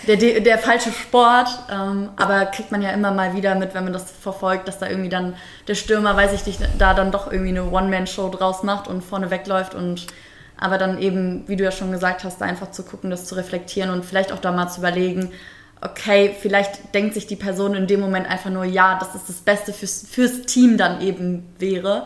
[0.07, 1.49] der, der, der falsche Sport.
[1.69, 4.87] Ähm, aber kriegt man ja immer mal wieder mit, wenn man das verfolgt, dass da
[4.87, 5.35] irgendwie dann
[5.67, 9.31] der Stürmer, weiß ich nicht, da dann doch irgendwie eine One-Man-Show draus macht und vorne
[9.31, 10.07] wegläuft und
[10.61, 13.89] aber dann eben, wie du ja schon gesagt hast, einfach zu gucken, das zu reflektieren
[13.89, 15.31] und vielleicht auch da mal zu überlegen,
[15.81, 19.37] okay, vielleicht denkt sich die Person in dem Moment einfach nur, ja, das ist das
[19.37, 22.05] Beste fürs, fürs Team dann eben wäre.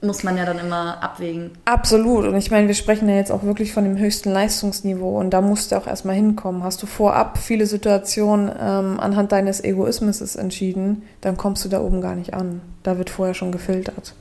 [0.00, 1.50] Muss man ja dann immer abwägen.
[1.64, 2.24] Absolut.
[2.24, 5.40] Und ich meine, wir sprechen ja jetzt auch wirklich von dem höchsten Leistungsniveau und da
[5.42, 6.62] musst du auch erstmal hinkommen.
[6.62, 12.00] Hast du vorab viele Situationen ähm, anhand deines Egoismus entschieden, dann kommst du da oben
[12.00, 12.62] gar nicht an.
[12.84, 14.14] Da wird vorher schon gefiltert.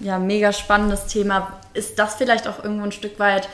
[0.00, 1.60] Ja, mega spannendes Thema.
[1.74, 3.48] Ist das vielleicht auch irgendwo ein Stück weit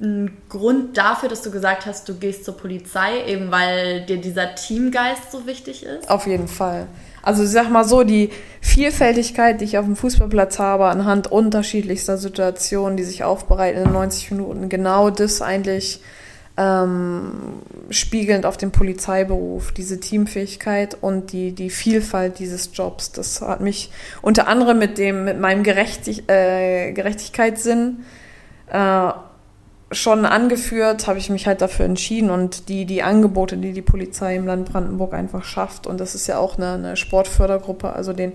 [0.00, 4.54] ein Grund dafür, dass du gesagt hast, du gehst zur Polizei, eben weil dir dieser
[4.54, 6.10] Teamgeist so wichtig ist?
[6.10, 6.88] Auf jeden Fall.
[7.22, 12.18] Also ich sag mal so, die Vielfältigkeit, die ich auf dem Fußballplatz habe, anhand unterschiedlichster
[12.18, 16.00] Situationen, die sich aufbereiten in 90 Minuten, genau das eigentlich
[16.56, 17.32] ähm,
[17.90, 23.12] spiegelnd auf den Polizeiberuf, diese Teamfähigkeit und die, die Vielfalt dieses Jobs.
[23.12, 23.90] Das hat mich
[24.22, 28.04] unter anderem mit dem, mit meinem Gerechtig, äh, Gerechtigkeitssinn
[28.68, 29.10] äh,
[29.92, 34.34] schon angeführt, habe ich mich halt dafür entschieden und die, die Angebote, die die Polizei
[34.34, 38.32] im Land Brandenburg einfach schafft und das ist ja auch eine, eine Sportfördergruppe, also den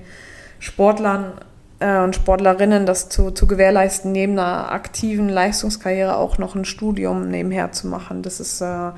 [0.59, 1.33] Sportlern
[1.81, 7.71] und Sportlerinnen das zu, zu gewährleisten, neben einer aktiven Leistungskarriere auch noch ein Studium nebenher
[7.71, 8.21] zu machen.
[8.21, 8.91] Das äh,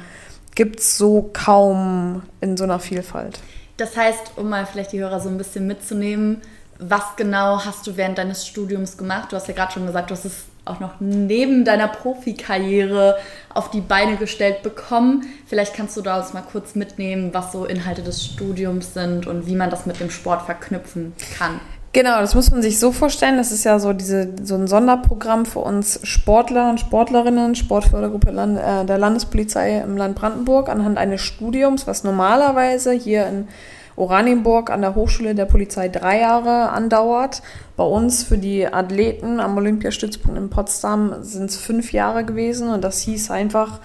[0.55, 3.39] gibt es so kaum in so einer Vielfalt.
[3.77, 6.41] Das heißt, um mal vielleicht die Hörer so ein bisschen mitzunehmen,
[6.79, 9.31] was genau hast du während deines Studiums gemacht?
[9.31, 13.17] Du hast ja gerade schon gesagt, du hast es auch noch neben deiner Profikarriere
[13.53, 15.25] auf die Beine gestellt bekommen.
[15.45, 19.45] Vielleicht kannst du da uns mal kurz mitnehmen, was so Inhalte des Studiums sind und
[19.47, 21.59] wie man das mit dem Sport verknüpfen kann.
[21.93, 23.37] Genau, das muss man sich so vorstellen.
[23.37, 28.57] Das ist ja so diese so ein Sonderprogramm für uns Sportler und Sportlerinnen, Sportfördergruppe Land,
[28.57, 33.47] äh, der Landespolizei im Land Brandenburg anhand eines Studiums, was normalerweise hier in
[33.95, 37.43] Oranienburg an der Hochschule der Polizei drei Jahre andauert.
[37.77, 42.83] Bei uns für die Athleten am Olympiastützpunkt in Potsdam sind es fünf Jahre gewesen und
[42.83, 43.79] das hieß einfach,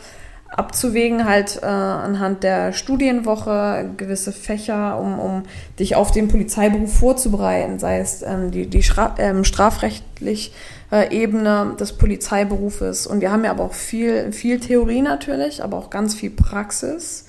[0.49, 5.43] abzuwägen, halt äh, anhand der Studienwoche gewisse Fächer, um, um
[5.79, 8.85] dich auf den Polizeiberuf vorzubereiten, sei es ähm, die, die
[9.19, 10.53] ähm, strafrechtlich
[10.91, 13.07] äh, Ebene des Polizeiberufes.
[13.07, 17.27] Und wir haben ja aber auch viel, viel Theorie natürlich, aber auch ganz viel Praxis.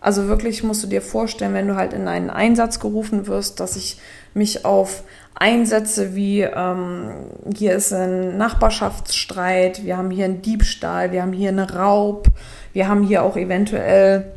[0.00, 3.76] Also wirklich musst du dir vorstellen, wenn du halt in einen Einsatz gerufen wirst, dass
[3.76, 3.98] ich
[4.34, 5.04] mich auf
[5.34, 7.10] Einsätze wie ähm,
[7.54, 12.28] hier ist ein Nachbarschaftsstreit, wir haben hier einen Diebstahl, wir haben hier einen Raub,
[12.72, 14.32] wir haben hier auch eventuell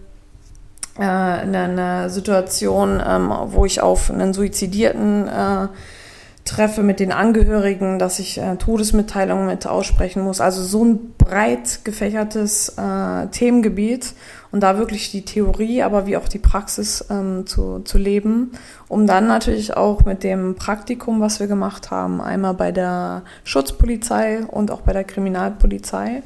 [0.99, 5.67] äh, in einer Situation, ähm, wo ich auf einen Suizidierten äh,
[6.45, 10.39] treffe mit den Angehörigen, dass ich äh, Todesmitteilungen mit aussprechen muss.
[10.39, 14.13] Also so ein breit gefächertes äh, Themengebiet
[14.51, 18.51] und da wirklich die Theorie, aber wie auch die Praxis ähm, zu, zu leben,
[18.87, 24.45] um dann natürlich auch mit dem Praktikum, was wir gemacht haben, einmal bei der Schutzpolizei
[24.45, 26.21] und auch bei der Kriminalpolizei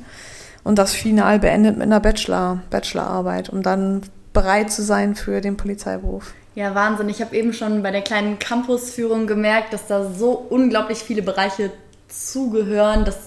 [0.64, 4.02] und das final beendet mit einer Bachelor, Bachelorarbeit, um dann
[4.34, 6.34] bereit zu sein für den Polizeiberuf.
[6.56, 7.10] Ja, Wahnsinn.
[7.10, 11.72] Ich habe eben schon bei der kleinen Campusführung gemerkt, dass da so unglaublich viele Bereiche
[12.08, 13.18] zugehören, dass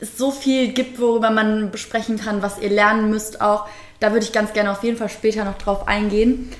[0.00, 3.66] es so viel gibt, worüber man besprechen kann, was ihr lernen müsst auch.
[4.00, 6.50] Da würde ich ganz gerne auf jeden Fall später noch drauf eingehen.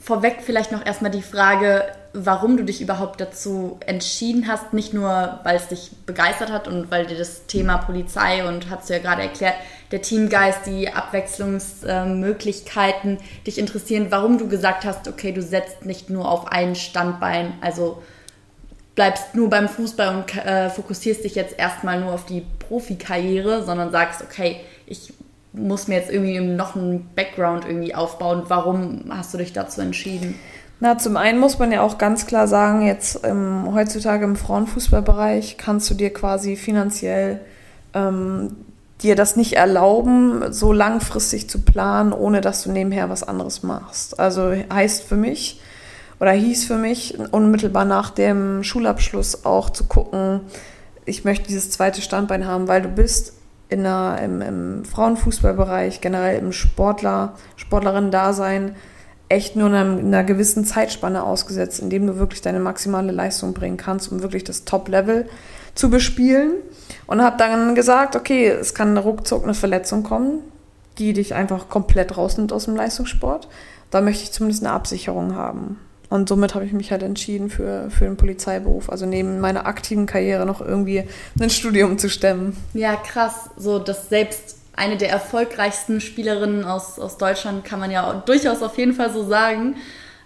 [0.00, 4.72] Vorweg vielleicht noch erstmal die Frage, warum du dich überhaupt dazu entschieden hast.
[4.72, 8.88] Nicht nur, weil es dich begeistert hat und weil dir das Thema Polizei und hast
[8.88, 9.56] du ja gerade erklärt,
[9.90, 14.08] der Teamgeist, die Abwechslungsmöglichkeiten dich interessieren.
[14.10, 18.02] Warum du gesagt hast, okay, du setzt nicht nur auf ein Standbein, also
[18.94, 23.92] bleibst nur beim Fußball und äh, fokussierst dich jetzt erstmal nur auf die Profikarriere, sondern
[23.92, 25.14] sagst, okay, ich
[25.52, 28.44] muss mir jetzt irgendwie noch einen Background irgendwie aufbauen.
[28.48, 30.38] Warum hast du dich dazu entschieden?
[30.80, 35.56] Na, zum einen muss man ja auch ganz klar sagen, jetzt ähm, heutzutage im Frauenfußballbereich
[35.58, 37.40] kannst du dir quasi finanziell
[37.94, 38.56] ähm,
[39.02, 44.20] dir das nicht erlauben, so langfristig zu planen, ohne dass du nebenher was anderes machst.
[44.20, 45.60] Also heißt für mich
[46.20, 50.40] oder hieß für mich unmittelbar nach dem Schulabschluss auch zu gucken,
[51.04, 53.32] ich möchte dieses zweite Standbein haben, weil du bist
[53.68, 58.74] in der, im, im Frauenfußballbereich, generell im Sportler, Sportlerinnen-Dasein
[59.28, 63.76] echt nur einer, einer gewissen Zeitspanne ausgesetzt, in dem du wirklich deine maximale Leistung bringen
[63.76, 65.28] kannst, um wirklich das Top-Level
[65.74, 66.52] zu bespielen.
[67.06, 70.40] Und habe dann gesagt, okay, es kann ruckzuck eine Verletzung kommen,
[70.98, 73.48] die dich einfach komplett rausnimmt aus dem Leistungssport.
[73.90, 75.78] Da möchte ich zumindest eine Absicherung haben.
[76.10, 80.06] Und somit habe ich mich halt entschieden für, für den Polizeiberuf, also neben meiner aktiven
[80.06, 81.04] Karriere noch irgendwie
[81.38, 82.56] ein Studium zu stemmen.
[82.72, 83.50] Ja, krass.
[83.58, 88.78] So, dass selbst eine der erfolgreichsten Spielerinnen aus, aus Deutschland, kann man ja durchaus auf
[88.78, 89.76] jeden Fall so sagen,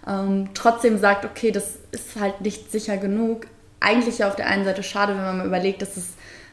[0.06, 3.46] ähm, trotzdem sagt, okay, das ist halt nicht sicher genug.
[3.80, 6.08] Eigentlich ja auf der einen Seite schade, wenn man mal überlegt, dass es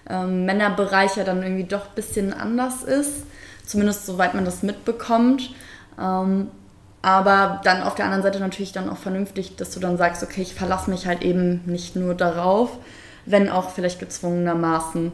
[0.10, 3.24] ähm, Männerbereich ja dann irgendwie doch ein bisschen anders ist,
[3.66, 5.52] zumindest soweit man das mitbekommt.
[6.00, 6.50] Ähm,
[7.02, 10.42] aber dann auf der anderen Seite natürlich dann auch vernünftig, dass du dann sagst, okay,
[10.42, 12.78] ich verlasse mich halt eben nicht nur darauf,
[13.26, 15.12] wenn auch vielleicht gezwungenermaßen.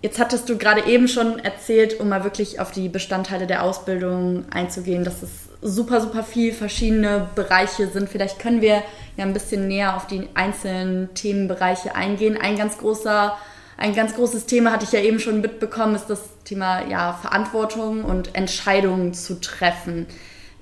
[0.00, 4.44] Jetzt hattest du gerade eben schon erzählt, um mal wirklich auf die Bestandteile der Ausbildung
[4.50, 5.30] einzugehen, dass es
[5.60, 8.08] super, super viel verschiedene Bereiche sind.
[8.08, 8.82] Vielleicht können wir
[9.16, 12.38] ja ein bisschen näher auf die einzelnen Themenbereiche eingehen.
[12.40, 13.36] Ein ganz großer,
[13.76, 18.04] ein ganz großes Thema hatte ich ja eben schon mitbekommen, ist das Thema ja, Verantwortung
[18.04, 20.06] und Entscheidungen zu treffen.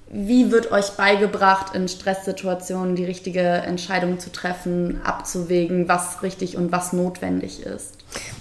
[0.09, 6.73] Wie wird euch beigebracht, in Stresssituationen die richtige Entscheidung zu treffen, abzuwägen, was richtig und
[6.73, 7.96] was notwendig ist?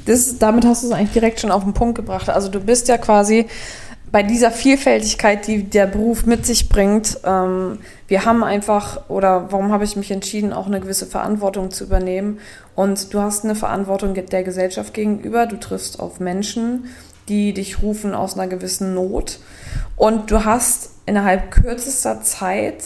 [0.06, 2.30] Das, damit hast du es eigentlich direkt schon auf den Punkt gebracht.
[2.30, 3.48] Also du bist ja quasi
[4.12, 9.74] bei dieser Vielfältigkeit, die der Beruf mit sich bringt, ähm, wir haben einfach, oder warum
[9.74, 12.40] habe ich mich entschieden, auch eine gewisse Verantwortung zu übernehmen.
[12.76, 16.86] Und du hast eine Verantwortung der Gesellschaft gegenüber, du triffst auf Menschen,
[17.28, 19.40] die dich rufen aus einer gewissen Not.
[19.98, 22.84] Und du hast innerhalb kürzester Zeit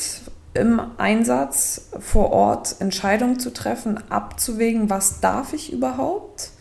[0.53, 6.51] im Einsatz vor Ort Entscheidungen zu treffen, abzuwägen, was darf ich überhaupt?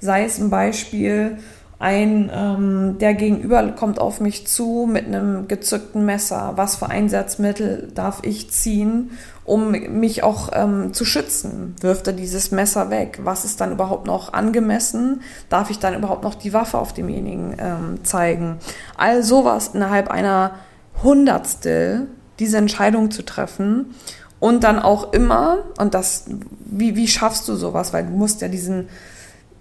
[0.00, 1.38] Sei es ein Beispiel,
[1.80, 6.54] ein, ähm, der Gegenüber kommt auf mich zu mit einem gezückten Messer.
[6.56, 9.12] Was für Einsatzmittel darf ich ziehen,
[9.44, 11.76] um mich auch ähm, zu schützen?
[11.80, 13.20] Wirft er dieses Messer weg?
[13.22, 15.22] Was ist dann überhaupt noch angemessen?
[15.50, 18.56] Darf ich dann überhaupt noch die Waffe auf demjenigen ähm, zeigen?
[18.96, 20.56] All sowas innerhalb einer
[21.04, 22.08] Hundertstel
[22.40, 23.94] diese Entscheidung zu treffen
[24.40, 26.24] und dann auch immer, und das,
[26.64, 27.92] wie, wie schaffst du sowas?
[27.92, 28.88] Weil du musst ja diesen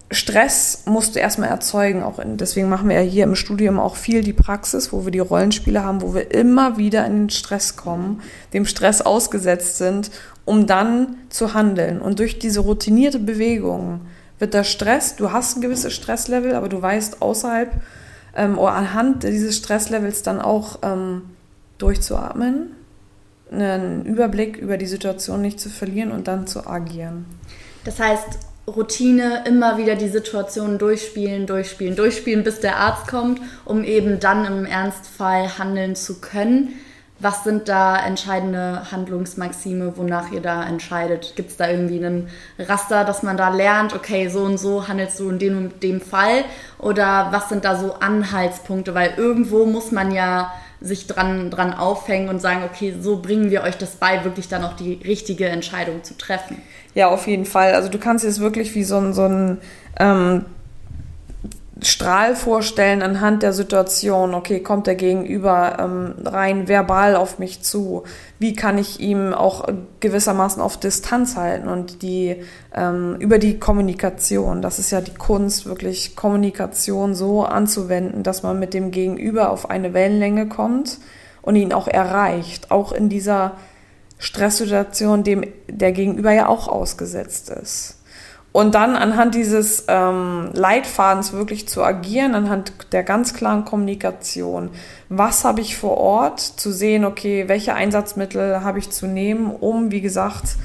[0.10, 2.02] Stress musst du erstmal erzeugen.
[2.02, 5.12] Auch in, deswegen machen wir ja hier im Studium auch viel die Praxis, wo wir
[5.12, 8.22] die Rollenspiele haben, wo wir immer wieder in den Stress kommen,
[8.54, 10.12] dem Stress ausgesetzt sind,
[10.46, 12.00] um dann zu handeln.
[12.00, 14.02] Und durch diese routinierte Bewegung
[14.39, 17.72] wird der Stress, du hast ein gewisses Stresslevel, aber du weißt außerhalb
[18.36, 21.24] ähm, oder anhand dieses Stresslevels dann auch ähm,
[21.80, 22.72] durchzuatmen,
[23.52, 27.26] einen Überblick über die Situation nicht zu verlieren und dann zu agieren.
[27.84, 33.86] Das heißt, Routine, immer wieder die Situation durchspielen, durchspielen, durchspielen, bis der Arzt kommt, um
[33.86, 36.74] eben dann im Ernstfall handeln zu können.
[37.20, 41.34] Was sind da entscheidende Handlungsmaxime, wonach ihr da entscheidet?
[41.36, 45.20] Gibt es da irgendwie einen Raster, dass man da lernt, okay, so und so handelst
[45.20, 46.44] du in dem und dem Fall?
[46.78, 48.94] Oder was sind da so Anhaltspunkte?
[48.94, 53.64] Weil irgendwo muss man ja sich dran, dran aufhängen und sagen, okay, so bringen wir
[53.64, 56.62] euch das bei, wirklich dann auch die richtige Entscheidung zu treffen.
[56.98, 57.76] Ja, auf jeden Fall.
[57.76, 59.60] Also du kannst dir es wirklich wie so ein, so ein
[60.00, 60.46] ähm,
[61.80, 64.34] Strahl vorstellen anhand der Situation.
[64.34, 68.02] Okay, kommt der Gegenüber ähm, rein verbal auf mich zu?
[68.40, 69.68] Wie kann ich ihm auch
[70.00, 71.68] gewissermaßen auf Distanz halten?
[71.68, 72.38] Und die
[72.74, 78.58] ähm, über die Kommunikation, das ist ja die Kunst, wirklich Kommunikation so anzuwenden, dass man
[78.58, 80.98] mit dem Gegenüber auf eine Wellenlänge kommt
[81.44, 83.52] und ihn auch erreicht, auch in dieser
[84.18, 87.98] Stresssituation, dem der Gegenüber ja auch ausgesetzt ist.
[88.52, 94.72] Und dann anhand dieses ähm, Leitfadens wirklich zu agieren, anhand der ganz klaren Kommunikation.
[95.10, 96.40] Was habe ich vor Ort?
[96.40, 100.56] Zu sehen, okay, welche Einsatzmittel habe ich zu nehmen, um, wie gesagt,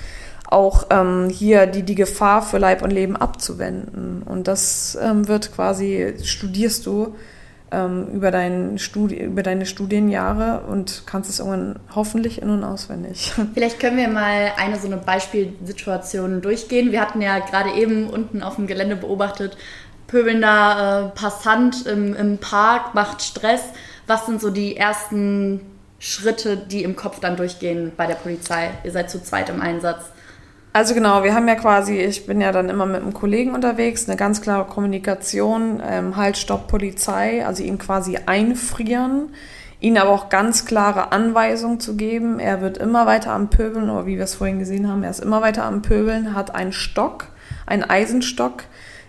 [0.47, 4.23] auch ähm, hier die, die Gefahr für Leib und Leben abzuwenden.
[4.23, 7.15] Und das ähm, wird quasi, studierst du
[7.73, 13.33] ähm, über, dein Studi über deine Studienjahre und kannst es irgendwann hoffentlich in- und auswendig.
[13.55, 16.93] Vielleicht können wir mal eine so eine Beispielsituation durchgehen.
[16.93, 19.57] Wir hatten ja gerade eben unten auf dem Gelände beobachtet,
[20.07, 23.63] pöbelnder äh, Passant im, im Park macht Stress.
[24.07, 25.61] Was sind so die ersten
[25.99, 28.71] Schritte, die im Kopf dann durchgehen bei der Polizei?
[28.85, 30.12] Ihr seid zu zweit im Einsatz.
[30.75, 34.09] Also genau, wir haben ja quasi, ich bin ja dann immer mit einem Kollegen unterwegs,
[34.09, 39.35] eine ganz klare Kommunikation, ähm, halt, stopp, Polizei, also ihn quasi einfrieren,
[39.81, 42.39] ihn aber auch ganz klare Anweisungen zu geben.
[42.39, 45.21] Er wird immer weiter am Pöbeln, oder wie wir es vorhin gesehen haben, er ist
[45.21, 47.27] immer weiter am Pöbeln, hat einen Stock,
[47.67, 48.65] einen Eisenstock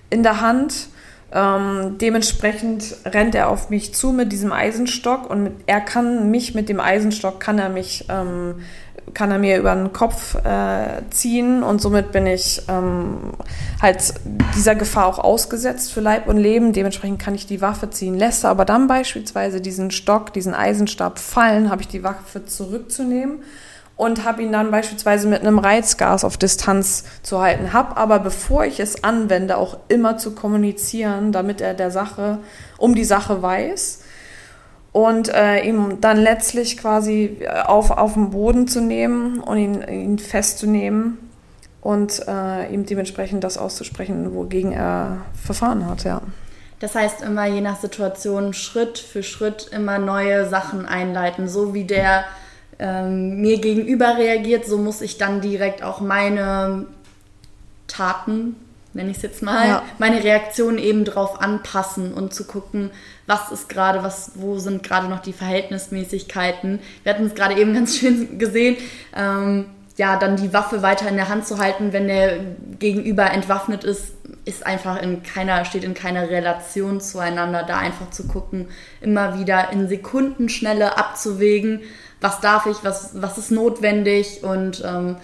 [0.09, 0.89] in der Hand.
[1.31, 6.67] Ähm, dementsprechend rennt er auf mich zu mit diesem Eisenstock und er kann mich mit
[6.67, 8.55] dem Eisenstock, kann er mich ähm,
[9.13, 13.33] kann er mir über den Kopf äh, ziehen und somit bin ich ähm,
[13.81, 14.13] halt
[14.55, 16.73] dieser Gefahr auch ausgesetzt für Leib und Leben.
[16.73, 18.15] Dementsprechend kann ich die Waffe ziehen.
[18.15, 23.43] Lässt er aber dann beispielsweise diesen Stock, diesen Eisenstab fallen, habe ich die Waffe zurückzunehmen
[23.95, 27.73] und habe ihn dann beispielsweise mit einem Reizgas auf Distanz zu halten.
[27.73, 32.39] Habe aber, bevor ich es anwende, auch immer zu kommunizieren, damit er der Sache
[32.77, 34.02] um die Sache weiß
[34.93, 40.19] und äh, ihm dann letztlich quasi auf, auf den Boden zu nehmen und ihn, ihn
[40.19, 41.17] festzunehmen
[41.81, 46.21] und äh, ihm dementsprechend das auszusprechen, wogegen er verfahren hat, ja.
[46.79, 51.85] Das heißt immer je nach Situation Schritt für Schritt immer neue Sachen einleiten, so wie
[51.85, 52.25] der
[52.77, 56.85] ähm, mir gegenüber reagiert, so muss ich dann direkt auch meine
[57.87, 58.55] Taten
[58.93, 59.83] nenne ich es jetzt mal, ja.
[59.97, 62.91] meine Reaktion eben drauf anpassen und zu gucken,
[63.25, 66.79] was ist gerade, was, wo sind gerade noch die Verhältnismäßigkeiten.
[67.03, 68.77] Wir hatten es gerade eben ganz schön gesehen,
[69.15, 72.39] ähm, ja, dann die Waffe weiter in der Hand zu halten, wenn der
[72.79, 78.27] Gegenüber entwaffnet ist, ist einfach in keiner, steht in keiner Relation zueinander, da einfach zu
[78.27, 78.67] gucken,
[79.01, 81.81] immer wieder in Sekundenschnelle abzuwägen,
[82.21, 85.17] was darf ich, was, was ist notwendig und ähm,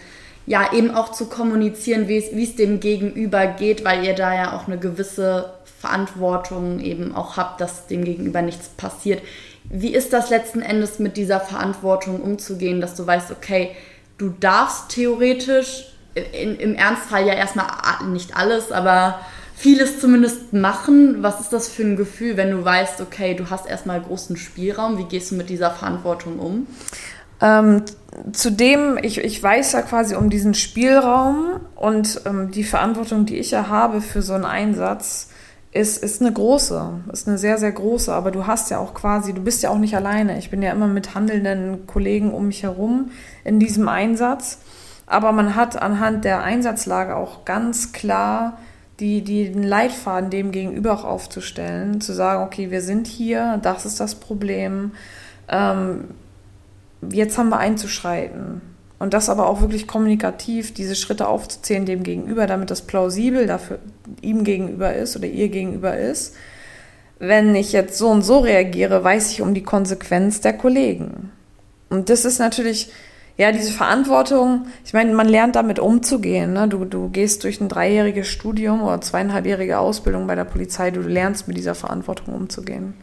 [0.50, 4.66] ja, eben auch zu kommunizieren, wie es dem Gegenüber geht, weil ihr da ja auch
[4.66, 9.22] eine gewisse Verantwortung eben auch habt, dass dem Gegenüber nichts passiert.
[9.66, 13.76] Wie ist das letzten Endes mit dieser Verantwortung umzugehen, dass du weißt, okay,
[14.18, 15.86] du darfst theoretisch
[16.16, 17.68] in, im Ernstfall ja erstmal
[18.08, 19.20] nicht alles, aber
[19.56, 21.22] vieles zumindest machen.
[21.22, 24.98] Was ist das für ein Gefühl, wenn du weißt, okay, du hast erstmal großen Spielraum?
[24.98, 26.66] Wie gehst du mit dieser Verantwortung um?
[27.42, 27.84] Ähm,
[28.34, 33.52] zudem, ich, ich weiß ja quasi um diesen Spielraum und ähm, die Verantwortung, die ich
[33.52, 35.30] ja habe für so einen Einsatz,
[35.72, 38.12] ist, ist eine große, ist eine sehr, sehr große.
[38.12, 40.40] Aber du hast ja auch quasi, du bist ja auch nicht alleine.
[40.40, 43.12] Ich bin ja immer mit handelnden Kollegen um mich herum
[43.44, 44.60] in diesem Einsatz.
[45.06, 48.58] Aber man hat anhand der Einsatzlage auch ganz klar
[49.00, 53.86] die, die den Leitfaden dem gegenüber auch aufzustellen, zu sagen, okay, wir sind hier, das
[53.86, 54.92] ist das Problem.
[55.48, 56.06] Ähm,
[57.12, 58.62] jetzt haben wir einzuschreiten.
[59.00, 63.80] Und das aber auch wirklich kommunikativ, diese Schritte aufzuzählen dem gegenüber, damit das plausibel dafür
[64.22, 66.36] ihm gegenüber ist oder ihr gegenüber ist.
[67.18, 71.32] Wenn ich jetzt so und so reagiere, weiß ich um die Konsequenz der Kollegen.
[71.90, 72.92] Und das ist natürlich,
[73.38, 76.54] ja, diese Verantwortung, ich meine, man lernt damit umzugehen.
[76.54, 76.68] Ne?
[76.68, 81.48] Du, du gehst durch ein dreijähriges Studium oder zweieinhalbjährige Ausbildung bei der Polizei, du lernst
[81.48, 82.96] mit dieser Verantwortung umzugehen.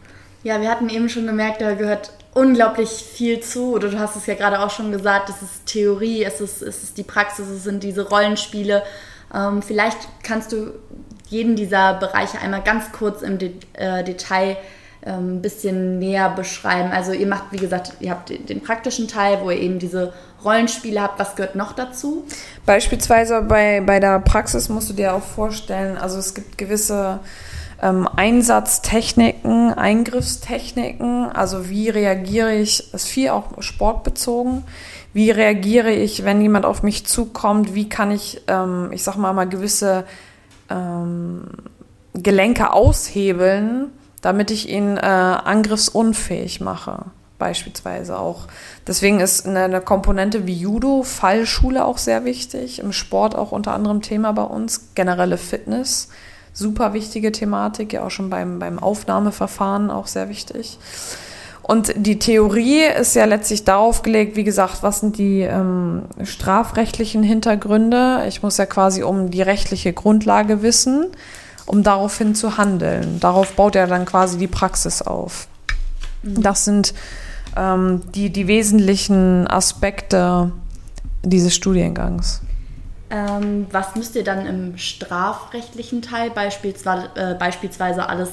[0.43, 3.73] Ja, wir hatten eben schon gemerkt, da gehört unglaublich viel zu.
[3.73, 6.83] Oder du hast es ja gerade auch schon gesagt, es ist Theorie, es ist, es
[6.83, 8.83] ist die Praxis, es sind diese Rollenspiele.
[9.33, 10.73] Ähm, vielleicht kannst du
[11.29, 14.57] jeden dieser Bereiche einmal ganz kurz im De äh, Detail
[15.01, 16.91] ein ähm, bisschen näher beschreiben.
[16.91, 20.13] Also ihr macht, wie gesagt, ihr habt den praktischen Teil, wo ihr eben diese
[20.43, 21.19] Rollenspiele habt.
[21.19, 22.25] Was gehört noch dazu?
[22.65, 27.19] Beispielsweise bei, bei der Praxis musst du dir auch vorstellen, also es gibt gewisse
[27.81, 34.63] ähm, Einsatztechniken, Eingriffstechniken, also wie reagiere ich, ist viel auch sportbezogen,
[35.13, 39.33] wie reagiere ich, wenn jemand auf mich zukommt, wie kann ich, ähm, ich sag mal,
[39.33, 40.05] mal gewisse
[40.69, 41.45] ähm,
[42.13, 47.05] Gelenke aushebeln, damit ich ihn äh, angriffsunfähig mache,
[47.37, 48.47] beispielsweise auch.
[48.87, 53.73] Deswegen ist eine, eine, Komponente wie Judo, Fallschule auch sehr wichtig, im Sport auch unter
[53.73, 56.09] anderem Thema bei uns, generelle Fitness,
[56.57, 60.77] super wichtige Thematik, ja auch schon beim, beim Aufnahmeverfahren auch sehr wichtig.
[61.61, 67.23] Und die Theorie ist ja letztlich darauf gelegt, wie gesagt, was sind die ähm, strafrechtlichen
[67.23, 68.23] Hintergründe?
[68.27, 71.07] Ich muss ja quasi um die rechtliche Grundlage wissen
[71.67, 73.19] um daraufhin zu handeln.
[73.19, 75.47] Darauf baut er dann quasi die Praxis auf.
[76.23, 76.41] Mhm.
[76.41, 76.93] Das sind
[77.55, 80.51] ähm, die, die wesentlichen Aspekte
[81.23, 82.41] dieses Studiengangs.
[83.09, 88.31] Ähm, was müsst ihr dann im strafrechtlichen Teil beispielsweise, äh, beispielsweise alles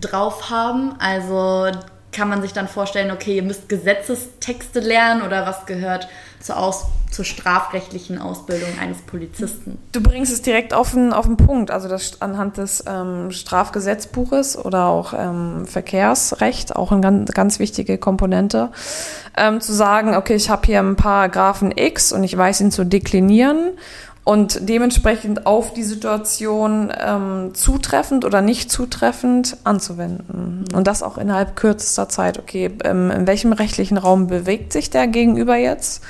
[0.00, 0.94] drauf haben?
[0.98, 1.70] Also
[2.12, 6.08] kann man sich dann vorstellen, okay, ihr müsst Gesetzestexte lernen oder was gehört
[6.40, 9.78] zur, Aus zur strafrechtlichen Ausbildung eines Polizisten?
[9.92, 14.56] Du bringst es direkt auf den, auf den Punkt, also das anhand des ähm, Strafgesetzbuches
[14.56, 18.70] oder auch ähm, Verkehrsrecht, auch eine ganz, ganz wichtige Komponente,
[19.36, 22.84] ähm, zu sagen, okay, ich habe hier ein Paragraphen X und ich weiß ihn zu
[22.84, 23.72] deklinieren
[24.24, 30.64] und dementsprechend auf die Situation ähm, zutreffend oder nicht zutreffend anzuwenden.
[30.70, 30.76] Mhm.
[30.76, 32.38] Und das auch innerhalb kürzester Zeit.
[32.38, 36.04] Okay, ähm, in welchem rechtlichen Raum bewegt sich der Gegenüber jetzt?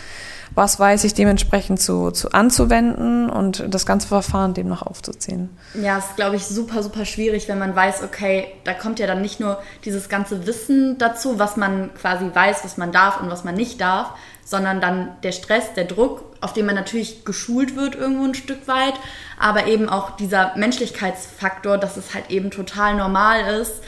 [0.55, 5.49] Was weiß ich dementsprechend zu, zu anzuwenden und das ganze Verfahren demnach aufzuziehen?
[5.73, 9.23] Ja, ist, glaube ich, super, super schwierig, wenn man weiß, okay, da kommt ja dann
[9.23, 13.45] nicht nur dieses ganze Wissen dazu, was man quasi weiß, was man darf und was
[13.45, 14.11] man nicht darf,
[14.45, 18.69] sondern dann der Stress, der Druck, auf den man natürlich geschult wird irgendwo ein Stück
[18.69, 18.95] weit,
[19.39, 23.83] aber eben auch dieser Menschlichkeitsfaktor, dass es halt eben total normal ist,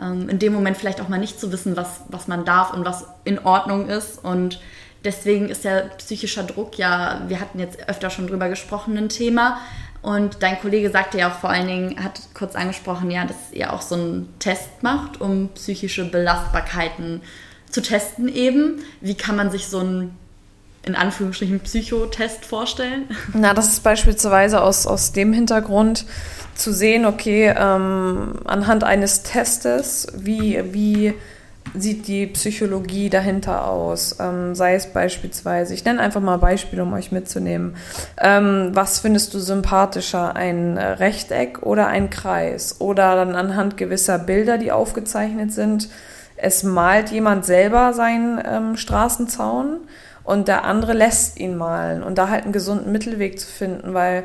[0.00, 2.84] ähm, in dem Moment vielleicht auch mal nicht zu wissen, was, was man darf und
[2.84, 4.22] was in Ordnung ist.
[4.24, 4.60] Und
[5.04, 9.58] deswegen ist ja psychischer Druck ja, wir hatten jetzt öfter schon drüber gesprochen, ein Thema.
[10.02, 13.72] Und dein Kollege sagte ja auch vor allen Dingen, hat kurz angesprochen, ja, dass ihr
[13.72, 17.26] auch so einen Test macht, um psychische Belastbarkeiten zu
[17.76, 18.82] zu testen eben.
[19.02, 20.16] Wie kann man sich so einen
[20.86, 23.04] in Anführungsstrichen Psychotest vorstellen?
[23.34, 26.06] Na, das ist beispielsweise aus, aus dem Hintergrund
[26.54, 31.14] zu sehen, okay, ähm, anhand eines Testes, wie, wie
[31.74, 34.16] sieht die Psychologie dahinter aus?
[34.20, 37.76] Ähm, sei es beispielsweise, ich nenne einfach mal Beispiele, um euch mitzunehmen.
[38.18, 42.76] Ähm, was findest du sympathischer, ein Rechteck oder ein Kreis?
[42.78, 45.88] Oder dann anhand gewisser Bilder, die aufgezeichnet sind,
[46.36, 49.80] es malt jemand selber seinen ähm, Straßenzaun
[50.26, 54.24] und der andere lässt ihn malen und da halt einen gesunden Mittelweg zu finden, weil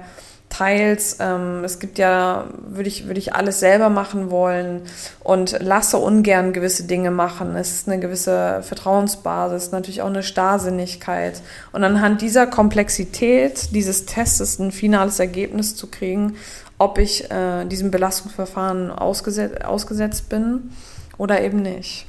[0.50, 4.82] teils, ähm, es gibt ja, würde ich, würde ich alles selber machen wollen
[5.24, 7.56] und lasse ungern gewisse Dinge machen.
[7.56, 11.42] Es ist eine gewisse Vertrauensbasis, natürlich auch eine Starrsinnigkeit.
[11.72, 16.36] Und anhand dieser Komplexität dieses Tests ein finales Ergebnis zu kriegen,
[16.78, 20.72] ob ich äh, diesem Belastungsverfahren ausgesetzt, ausgesetzt bin
[21.18, 22.08] oder eben nicht.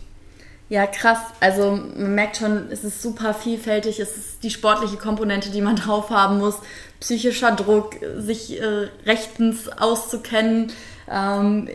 [0.73, 1.19] Ja, krass.
[1.39, 4.01] Also man merkt schon, es ist super vielfältig.
[4.01, 6.61] Es ist die sportliche Komponente, die man drauf haben muss.
[6.99, 10.73] Psychischer Druck, sich äh, rechtens auszukennen,
[11.11, 11.69] ähm,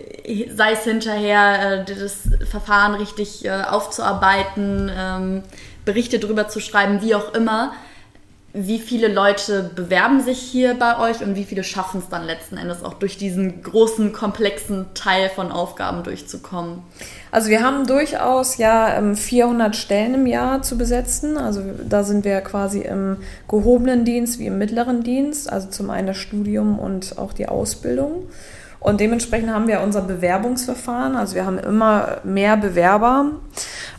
[0.52, 5.44] sei es hinterher, äh, das Verfahren richtig äh, aufzuarbeiten, ähm,
[5.86, 7.74] Berichte drüber zu schreiben, wie auch immer
[8.60, 12.58] wie viele Leute bewerben sich hier bei euch und wie viele schaffen es dann letzten
[12.58, 16.82] Endes auch durch diesen großen, komplexen Teil von Aufgaben durchzukommen?
[17.30, 21.38] Also wir haben durchaus ja 400 ähm, Stellen im Jahr zu besetzen.
[21.38, 25.52] Also da sind wir quasi im gehobenen Dienst wie im mittleren Dienst.
[25.52, 28.24] Also zum einen das Studium und auch die Ausbildung.
[28.88, 31.18] Und dementsprechend haben wir unser Bewerbungsverfahren.
[31.18, 33.32] Also wir haben immer mehr Bewerber.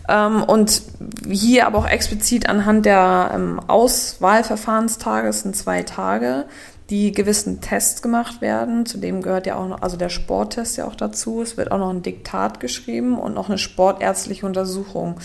[0.09, 0.80] Ähm, und
[1.28, 6.47] hier aber auch explizit anhand der ähm, Auswahlverfahrenstages sind zwei Tage,
[6.89, 8.86] die gewissen Tests gemacht werden.
[8.86, 11.43] Zudem gehört ja auch noch, also der Sporttest ja auch dazu.
[11.43, 15.16] Es wird auch noch ein Diktat geschrieben und noch eine sportärztliche Untersuchung.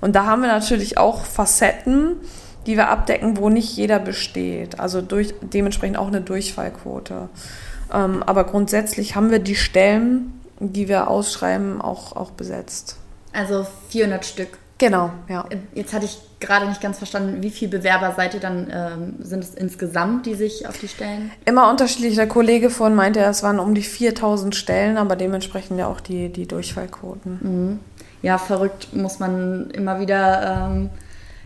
[0.00, 2.16] Und da haben wir natürlich auch Facetten,
[2.64, 4.80] die wir abdecken, wo nicht jeder besteht.
[4.80, 7.28] Also durch, dementsprechend auch eine Durchfallquote.
[7.92, 12.96] Ähm, aber grundsätzlich haben wir die Stellen, die wir ausschreiben, auch, auch besetzt.
[13.32, 14.58] Also 400 Stück.
[14.78, 15.44] Genau, ja.
[15.74, 19.44] Jetzt hatte ich gerade nicht ganz verstanden, wie viele Bewerber seid ihr dann, ähm, sind
[19.44, 21.30] es insgesamt, die sich auf die Stellen?
[21.44, 22.14] Immer unterschiedlich.
[22.14, 26.30] Der Kollege vorhin meinte, es waren um die 4000 Stellen, aber dementsprechend ja auch die,
[26.30, 27.38] die Durchfallquoten.
[27.42, 27.80] Mhm.
[28.22, 30.70] Ja, verrückt muss man immer wieder.
[30.70, 30.90] Ähm,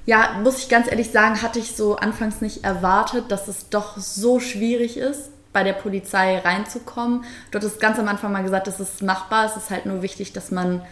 [0.06, 3.96] ja, muss ich ganz ehrlich sagen, hatte ich so anfangs nicht erwartet, dass es doch
[3.96, 7.24] so schwierig ist bei der Polizei reinzukommen.
[7.50, 9.46] Du hattest ganz am Anfang mal gesagt, es ist machbar.
[9.46, 10.82] Es ist halt nur wichtig, dass man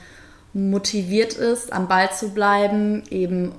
[0.55, 3.53] motiviert ist, am Ball zu bleiben, eben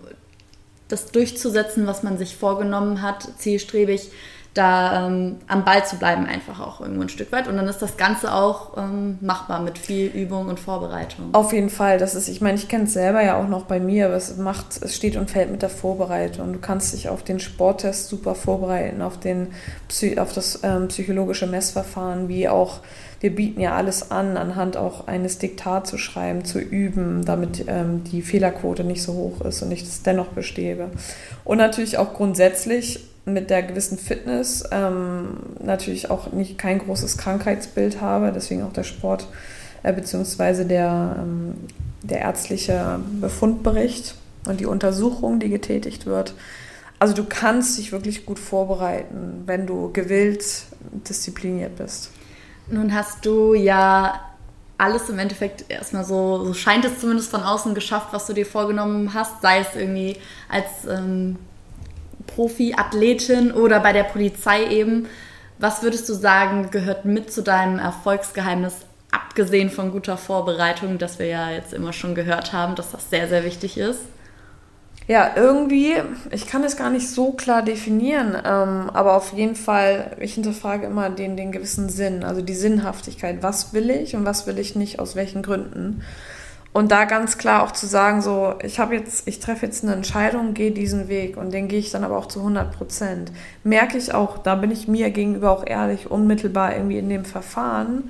[0.87, 4.11] das durchzusetzen, was man sich vorgenommen hat, zielstrebig
[4.53, 7.47] da ähm, am Ball zu bleiben, einfach auch irgendwo ein Stück weit.
[7.47, 11.29] Und dann ist das Ganze auch ähm, machbar mit viel Übung und Vorbereitung.
[11.33, 11.97] Auf jeden Fall.
[11.97, 14.37] Das ist, ich meine, ich kenne es selber ja auch noch bei mir, aber es
[14.37, 16.53] macht, es steht und fällt mit der Vorbereitung.
[16.53, 19.47] Du kannst dich auf den Sporttest super vorbereiten, auf, den,
[20.17, 22.81] auf das ähm, psychologische Messverfahren, wie auch
[23.21, 28.03] wir bieten ja alles an, anhand auch eines Diktat zu schreiben, zu üben, damit ähm,
[28.03, 30.89] die Fehlerquote nicht so hoch ist und ich das dennoch bestehe.
[31.45, 38.01] Und natürlich auch grundsätzlich mit der gewissen Fitness ähm, natürlich auch nicht kein großes Krankheitsbild
[38.01, 39.27] habe, deswegen auch der Sport
[39.83, 41.55] äh, beziehungsweise der, ähm,
[42.01, 44.15] der ärztliche Befundbericht
[44.47, 46.33] und die Untersuchung, die getätigt wird.
[46.99, 50.43] Also du kannst dich wirklich gut vorbereiten, wenn du gewillt,
[51.07, 52.11] diszipliniert bist.
[52.69, 54.19] Nun hast du ja
[54.77, 58.45] alles im Endeffekt erstmal so, so scheint es zumindest von außen geschafft, was du dir
[58.45, 60.17] vorgenommen hast, sei es irgendwie
[60.49, 61.37] als ähm,
[62.27, 65.07] Profi-Athletin oder bei der Polizei eben.
[65.59, 68.77] Was würdest du sagen, gehört mit zu deinem Erfolgsgeheimnis,
[69.11, 73.27] abgesehen von guter Vorbereitung, das wir ja jetzt immer schon gehört haben, dass das sehr,
[73.27, 74.01] sehr wichtig ist?
[75.07, 75.95] Ja, irgendwie,
[76.31, 80.85] ich kann es gar nicht so klar definieren, ähm, aber auf jeden Fall, ich hinterfrage
[80.85, 83.43] immer den, den gewissen Sinn, also die Sinnhaftigkeit.
[83.43, 86.03] Was will ich und was will ich nicht, aus welchen Gründen?
[86.73, 89.93] Und da ganz klar auch zu sagen, so, ich habe jetzt, ich treffe jetzt eine
[89.93, 93.31] Entscheidung, gehe diesen Weg und den gehe ich dann aber auch zu 100 Prozent.
[93.63, 98.09] Merke ich auch, da bin ich mir gegenüber auch ehrlich, unmittelbar irgendwie in dem Verfahren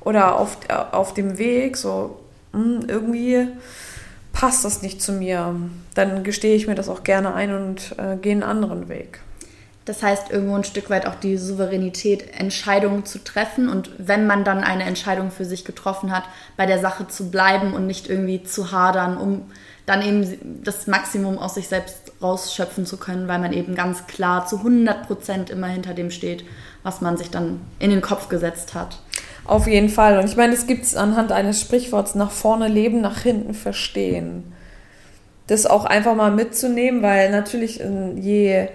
[0.00, 0.58] oder auf,
[0.92, 2.20] auf dem Weg, so,
[2.52, 3.48] hm, irgendwie
[4.32, 5.56] passt das nicht zu mir.
[5.94, 9.20] Dann gestehe ich mir das auch gerne ein und äh, gehe einen anderen Weg.
[9.84, 14.42] Das heißt, irgendwo ein Stück weit auch die Souveränität, Entscheidungen zu treffen und wenn man
[14.42, 16.24] dann eine Entscheidung für sich getroffen hat,
[16.56, 19.50] bei der Sache zu bleiben und nicht irgendwie zu hadern, um
[19.84, 24.46] dann eben das Maximum aus sich selbst rausschöpfen zu können, weil man eben ganz klar
[24.46, 26.46] zu 100 Prozent immer hinter dem steht,
[26.82, 29.00] was man sich dann in den Kopf gesetzt hat.
[29.44, 30.18] Auf jeden Fall.
[30.18, 34.54] Und ich meine, es gibt es anhand eines Sprichworts nach vorne leben, nach hinten verstehen.
[35.46, 37.82] Das auch einfach mal mitzunehmen, weil natürlich
[38.16, 38.68] je ähm,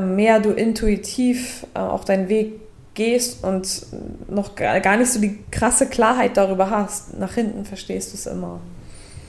[0.00, 2.60] mehr du intuitiv äh, auf deinen Weg
[2.94, 3.86] gehst und
[4.28, 8.60] noch gar nicht so die krasse Klarheit darüber hast, nach hinten verstehst du es immer.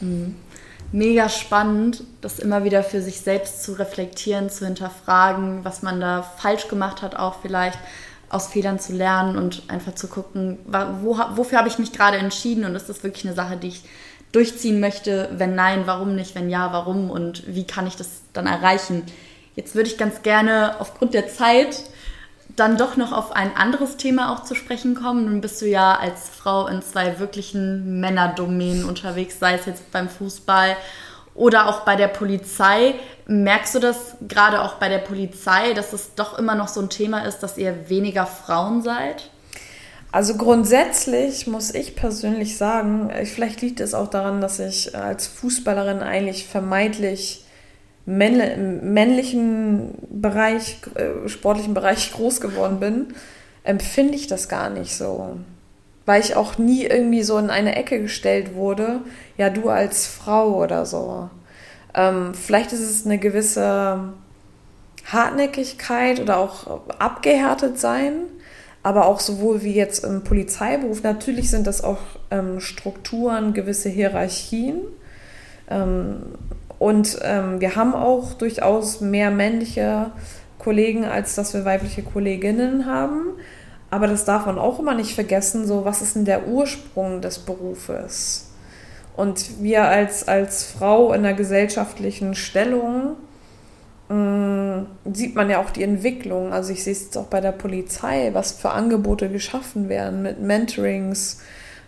[0.02, 0.36] Mhm.
[0.92, 6.22] Mega spannend, das immer wieder für sich selbst zu reflektieren, zu hinterfragen, was man da
[6.22, 7.80] falsch gemacht hat, auch vielleicht
[8.30, 10.60] aus Fehlern zu lernen und einfach zu gucken,
[11.02, 13.84] wo, wofür habe ich mich gerade entschieden und ist das wirklich eine Sache, die ich
[14.32, 15.30] durchziehen möchte?
[15.34, 16.36] Wenn nein, warum nicht?
[16.36, 17.10] Wenn ja, warum?
[17.10, 19.04] Und wie kann ich das dann erreichen?
[19.56, 21.84] Jetzt würde ich ganz gerne aufgrund der Zeit
[22.56, 25.26] dann doch noch auf ein anderes Thema auch zu sprechen kommen.
[25.26, 30.10] Nun bist du ja als Frau in zwei wirklichen Männerdomänen unterwegs, sei es jetzt beim
[30.10, 30.76] Fußball
[31.34, 32.96] oder auch bei der Polizei.
[33.26, 36.90] Merkst du das gerade auch bei der Polizei, dass es doch immer noch so ein
[36.90, 39.30] Thema ist, dass ihr weniger Frauen seid?
[40.12, 46.04] Also grundsätzlich muss ich persönlich sagen, vielleicht liegt es auch daran, dass ich als Fußballerin
[46.04, 47.44] eigentlich vermeintlich
[48.06, 53.14] männlichen Bereich, äh, sportlichen Bereich groß geworden bin,
[53.64, 55.38] empfinde ich das gar nicht so.
[56.06, 59.02] Weil ich auch nie irgendwie so in eine Ecke gestellt wurde,
[59.38, 61.30] ja, du als Frau oder so.
[61.94, 64.14] Ähm, vielleicht ist es eine gewisse
[65.06, 68.14] Hartnäckigkeit oder auch abgehärtet sein,
[68.84, 71.04] aber auch sowohl wie jetzt im Polizeiberuf.
[71.04, 72.00] Natürlich sind das auch
[72.32, 74.80] ähm, Strukturen, gewisse Hierarchien.
[75.70, 76.24] Ähm,
[76.84, 80.12] und ähm, wir haben auch durchaus mehr männliche
[80.60, 83.36] Kollegen, als dass wir weibliche Kolleginnen haben.
[83.90, 87.40] Aber das darf man auch immer nicht vergessen, so was ist denn der Ursprung des
[87.40, 88.52] Berufes?
[89.16, 93.16] Und wir als, als Frau in der gesellschaftlichen Stellung
[94.10, 96.52] mh, mm, sieht man ja auch die Entwicklung.
[96.52, 100.42] Also ich sehe es jetzt auch bei der Polizei, was für Angebote geschaffen werden mit
[100.42, 101.40] Mentorings,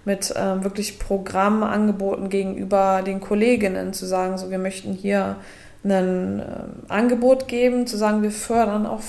[0.05, 5.37] mit ähm, wirklich Programmangeboten gegenüber den Kolleginnen, zu sagen, so wir möchten hier
[5.83, 9.01] ein äh, Angebot geben, zu sagen, wir fördern auch,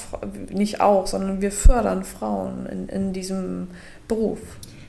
[0.50, 3.68] nicht auch, sondern wir fördern Frauen in, in diesem
[4.08, 4.40] Beruf.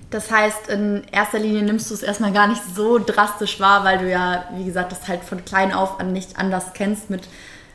[0.10, 3.98] Das heißt, in erster Linie nimmst du es erstmal gar nicht so drastisch wahr, weil
[3.98, 7.28] du ja, wie gesagt, das halt von klein auf an nicht anders kennst, mit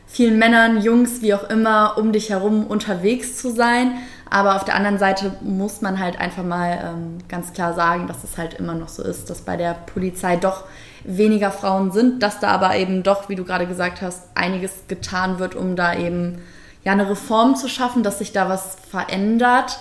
[0.06, 3.92] vielen Männern, Jungs, wie auch immer, um dich herum unterwegs zu sein.
[4.32, 8.24] Aber auf der anderen Seite muss man halt einfach mal ähm, ganz klar sagen, dass
[8.24, 10.64] es halt immer noch so ist, dass bei der Polizei doch
[11.04, 15.38] weniger Frauen sind, dass da aber eben doch, wie du gerade gesagt hast, einiges getan
[15.38, 16.38] wird, um da eben
[16.82, 19.78] ja eine Reform zu schaffen, dass sich da was verändert.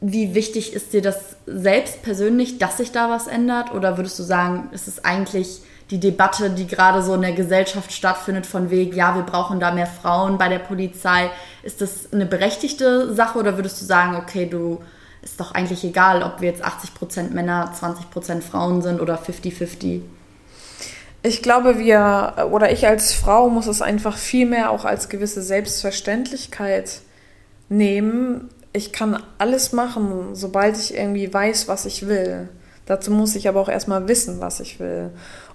[0.00, 3.72] wie wichtig ist dir das selbst persönlich, dass sich da was ändert?
[3.72, 5.60] Oder würdest du sagen, ist es eigentlich
[5.90, 9.72] die Debatte, die gerade so in der Gesellschaft stattfindet, von wegen, ja, wir brauchen da
[9.72, 11.30] mehr Frauen bei der Polizei.
[11.62, 14.80] Ist das eine berechtigte Sache oder würdest du sagen, okay, du
[15.22, 20.00] ist doch eigentlich egal, ob wir jetzt 80% Männer, 20% Frauen sind oder 50-50?
[21.22, 25.42] Ich glaube, wir oder ich als Frau muss es einfach viel mehr auch als gewisse
[25.42, 27.00] Selbstverständlichkeit
[27.68, 28.48] nehmen.
[28.72, 32.48] Ich kann alles machen, sobald ich irgendwie weiß, was ich will.
[32.86, 35.10] Dazu muss ich aber auch erstmal wissen, was ich will.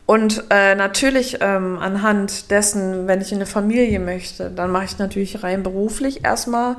[0.05, 4.99] Und äh, natürlich ähm, anhand dessen, wenn ich in eine Familie möchte, dann mache ich
[4.99, 6.75] natürlich rein beruflich erstmal,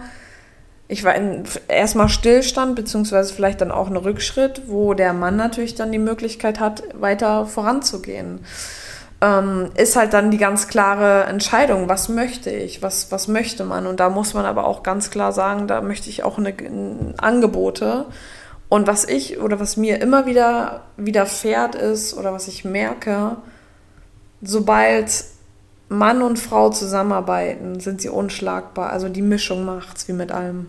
[0.87, 5.74] ich war in erstmal Stillstand, beziehungsweise vielleicht dann auch ein Rückschritt, wo der Mann natürlich
[5.74, 8.45] dann die Möglichkeit hat, weiter voranzugehen.
[9.20, 13.89] Ähm, ist halt dann die ganz klare Entscheidung, was möchte ich, was, was möchte man.
[13.89, 16.55] Und da muss man aber auch ganz klar sagen, da möchte ich auch eine
[17.16, 18.07] Angebote
[18.69, 23.37] und was ich oder was mir immer wieder widerfährt ist oder was ich merke,
[24.43, 25.25] sobald
[25.89, 28.91] Mann und Frau zusammenarbeiten, sind sie unschlagbar.
[28.91, 30.67] Also die Mischung macht's wie mit allem.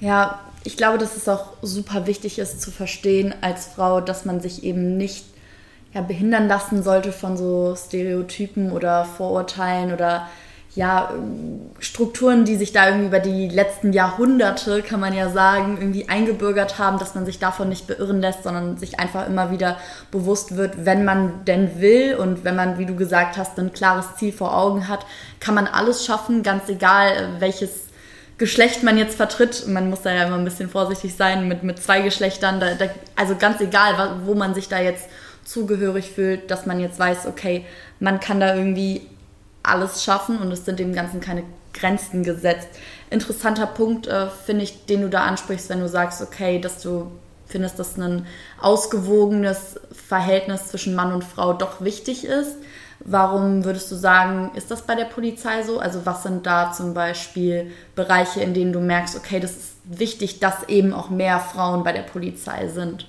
[0.00, 4.40] Ja, ich glaube, dass es auch super wichtig ist zu verstehen als Frau, dass man
[4.40, 5.26] sich eben nicht
[5.92, 10.26] ja, behindern lassen sollte von so Stereotypen oder Vorurteilen oder
[10.74, 11.12] ja,
[11.78, 16.78] Strukturen, die sich da irgendwie über die letzten Jahrhunderte, kann man ja sagen, irgendwie eingebürgert
[16.78, 19.76] haben, dass man sich davon nicht beirren lässt, sondern sich einfach immer wieder
[20.10, 24.16] bewusst wird, wenn man denn will und wenn man, wie du gesagt hast, ein klares
[24.16, 25.06] Ziel vor Augen hat,
[25.38, 27.84] kann man alles schaffen, ganz egal, welches
[28.36, 29.68] Geschlecht man jetzt vertritt.
[29.68, 32.58] Man muss da ja immer ein bisschen vorsichtig sein mit, mit zwei Geschlechtern.
[32.58, 35.08] Da, da, also ganz egal, wo man sich da jetzt
[35.44, 37.64] zugehörig fühlt, dass man jetzt weiß, okay,
[38.00, 39.02] man kann da irgendwie
[39.64, 41.42] alles schaffen und es sind dem Ganzen keine
[41.72, 42.68] Grenzen gesetzt.
[43.10, 47.10] Interessanter Punkt, äh, finde ich, den du da ansprichst, wenn du sagst, okay, dass du
[47.46, 48.26] findest, dass ein
[48.60, 52.56] ausgewogenes Verhältnis zwischen Mann und Frau doch wichtig ist.
[53.00, 55.78] Warum würdest du sagen, ist das bei der Polizei so?
[55.78, 60.40] Also was sind da zum Beispiel Bereiche, in denen du merkst, okay, das ist wichtig,
[60.40, 63.06] dass eben auch mehr Frauen bei der Polizei sind?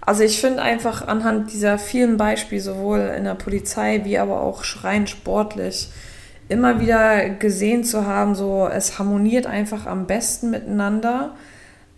[0.00, 4.64] Also ich finde einfach anhand dieser vielen Beispiele, sowohl in der Polizei wie aber auch
[4.64, 5.90] schreien sportlich,
[6.48, 11.34] immer wieder gesehen zu haben, so es harmoniert einfach am besten miteinander.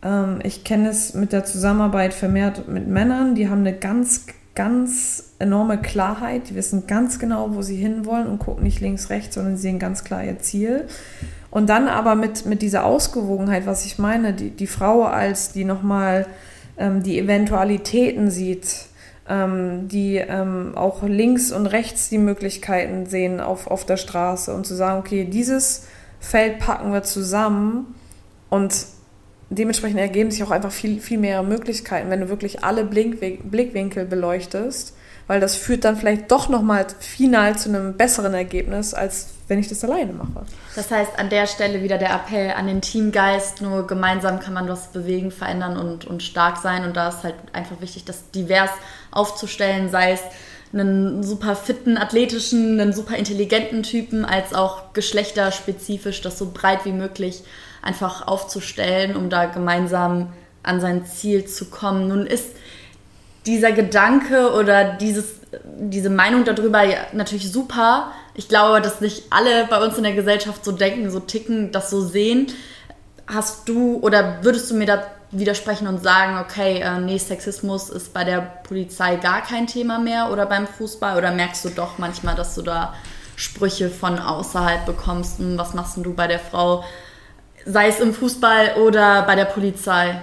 [0.02, 5.32] Ähm, ich kenne es mit der Zusammenarbeit vermehrt mit Männern, die haben eine ganz, ganz
[5.38, 9.56] enorme Klarheit, die wissen ganz genau, wo sie hinwollen und gucken nicht links, rechts, sondern
[9.56, 10.86] sehen ganz klar ihr Ziel.
[11.50, 15.64] Und dann aber mit, mit dieser Ausgewogenheit, was ich meine, die, die Frau als die
[15.64, 16.26] nochmal
[16.76, 18.86] ähm, die Eventualitäten sieht,
[19.28, 24.66] ähm, die ähm, auch links und rechts die Möglichkeiten sehen auf, auf der Straße und
[24.66, 25.86] zu sagen, okay, dieses
[26.20, 27.94] Feld packen wir zusammen
[28.50, 28.86] und
[29.50, 34.94] dementsprechend ergeben sich auch einfach viel, viel mehr Möglichkeiten, wenn du wirklich alle Blickwinkel beleuchtest,
[35.26, 39.68] weil das führt dann vielleicht doch nochmal final zu einem besseren Ergebnis, als wenn ich
[39.68, 40.46] das alleine mache.
[40.74, 44.68] Das heißt, an der Stelle wieder der Appell an den Teamgeist, nur gemeinsam kann man
[44.68, 46.84] was bewegen, verändern und, und stark sein.
[46.84, 48.70] Und da ist halt einfach wichtig, das divers
[49.10, 50.20] aufzustellen, sei es
[50.72, 56.92] einen super fitten, athletischen, einen super intelligenten Typen, als auch geschlechterspezifisch, das so breit wie
[56.92, 57.42] möglich
[57.82, 62.08] einfach aufzustellen, um da gemeinsam an sein Ziel zu kommen.
[62.08, 62.50] Nun ist
[63.46, 65.24] dieser Gedanke oder dieses,
[65.64, 66.82] diese Meinung darüber
[67.12, 68.12] natürlich super.
[68.34, 71.90] Ich glaube, dass nicht alle bei uns in der Gesellschaft so denken, so ticken, das
[71.90, 72.46] so sehen.
[73.26, 78.12] Hast du oder würdest du mir da widersprechen und sagen, okay, äh, nee, Sexismus ist
[78.12, 81.16] bei der Polizei gar kein Thema mehr oder beim Fußball?
[81.16, 82.94] Oder merkst du doch manchmal, dass du da
[83.34, 85.40] Sprüche von außerhalb bekommst?
[85.40, 86.84] Und was machst du bei der Frau,
[87.64, 90.20] sei es im Fußball oder bei der Polizei?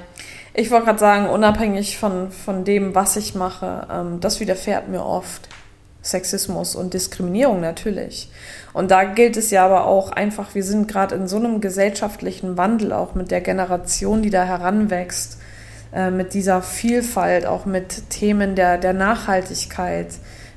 [0.60, 5.06] Ich wollte gerade sagen, unabhängig von, von dem, was ich mache, ähm, das widerfährt mir
[5.06, 5.48] oft.
[6.02, 8.30] Sexismus und Diskriminierung natürlich.
[8.74, 12.58] Und da gilt es ja aber auch einfach, wir sind gerade in so einem gesellschaftlichen
[12.58, 15.40] Wandel, auch mit der Generation, die da heranwächst,
[15.94, 20.10] äh, mit dieser Vielfalt, auch mit Themen der, der Nachhaltigkeit,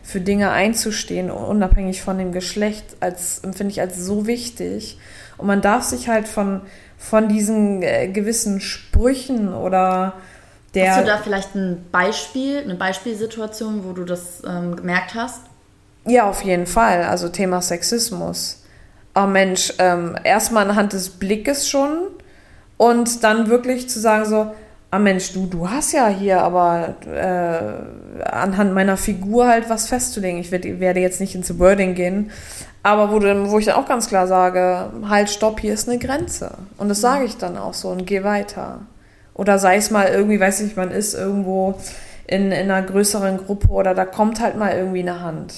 [0.02, 4.98] für Dinge einzustehen, unabhängig von dem Geschlecht, als empfinde ich als so wichtig.
[5.38, 6.62] Und man darf sich halt von
[7.02, 10.14] von diesen äh, gewissen Sprüchen oder
[10.74, 10.96] der.
[10.96, 15.42] Hast du da vielleicht ein Beispiel, eine Beispielsituation, wo du das ähm, gemerkt hast?
[16.06, 17.02] Ja, auf jeden Fall.
[17.02, 18.62] Also Thema Sexismus.
[19.14, 22.06] Oh Mensch, ähm, erstmal anhand des Blickes schon
[22.78, 24.52] und dann wirklich zu sagen so,
[24.90, 30.40] ah Mensch, du, du hast ja hier aber äh, anhand meiner Figur halt was festzulegen.
[30.40, 32.30] Ich werd, werde jetzt nicht ins Wording gehen,
[32.82, 35.98] aber wo, du, wo ich dann auch ganz klar sage, halt, stopp, hier ist eine
[35.98, 36.52] Grenze.
[36.78, 38.80] Und das sage ich dann auch so und geh weiter.
[39.34, 41.74] Oder sei es mal irgendwie, weiß ich, man ist irgendwo
[42.26, 45.54] in, in einer größeren Gruppe oder da kommt halt mal irgendwie eine Hand.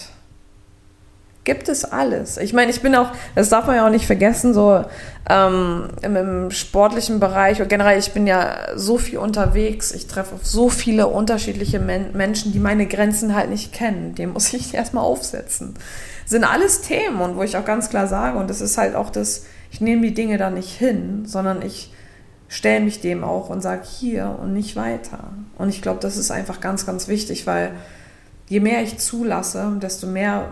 [1.44, 2.38] Gibt es alles.
[2.38, 4.82] Ich meine, ich bin auch, das darf man ja auch nicht vergessen, so
[5.28, 10.36] ähm, im, im, sportlichen Bereich und generell, ich bin ja so viel unterwegs, ich treffe
[10.36, 14.14] auf so viele unterschiedliche Men Menschen, die meine Grenzen halt nicht kennen.
[14.14, 15.74] Dem muss ich erstmal aufsetzen.
[16.22, 18.94] Das sind alles Themen und wo ich auch ganz klar sage, und das ist halt
[18.94, 21.92] auch das, ich nehme die Dinge da nicht hin, sondern ich
[22.48, 25.30] stelle mich dem auch und sage hier und nicht weiter.
[25.58, 27.72] Und ich glaube, das ist einfach ganz, ganz wichtig, weil
[28.48, 30.46] je mehr ich zulasse, desto mehr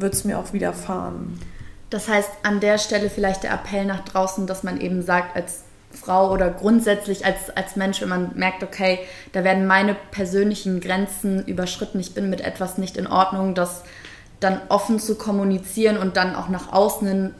[0.00, 1.40] wird es mir auch widerfahren.
[1.90, 5.62] Das heißt, an der Stelle vielleicht der Appell nach draußen, dass man eben sagt, als
[5.90, 9.00] Frau oder grundsätzlich als, als Mensch, wenn man merkt, okay,
[9.32, 13.82] da werden meine persönlichen Grenzen überschritten, ich bin mit etwas nicht in Ordnung, das
[14.40, 17.34] dann offen zu kommunizieren und dann auch nach außen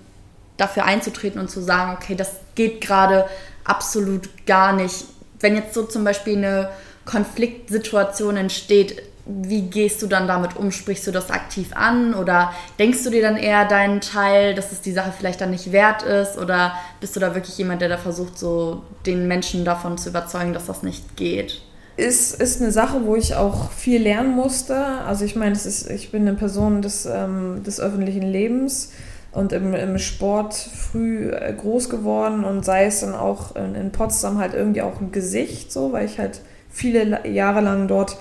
[0.57, 3.27] dafür einzutreten und zu sagen, okay, das geht gerade
[3.65, 5.05] absolut gar nicht.
[5.39, 6.71] Wenn jetzt so zum Beispiel eine
[7.05, 10.71] Konfliktsituation entsteht, wie gehst du dann damit um?
[10.71, 14.81] Sprichst du das aktiv an oder denkst du dir dann eher deinen Teil, dass es
[14.81, 16.39] die Sache vielleicht dann nicht wert ist?
[16.39, 20.53] Oder bist du da wirklich jemand, der da versucht, so den Menschen davon zu überzeugen,
[20.53, 21.61] dass das nicht geht?
[21.97, 24.77] Ist, ist eine Sache, wo ich auch viel lernen musste.
[24.77, 28.93] Also ich meine, ich bin eine Person des, ähm, des öffentlichen Lebens
[29.33, 33.93] und im, im Sport früh äh, groß geworden und sei es dann auch in, in
[33.93, 38.19] Potsdam halt irgendwie auch ein Gesicht, so, weil ich halt viele Jahre lang dort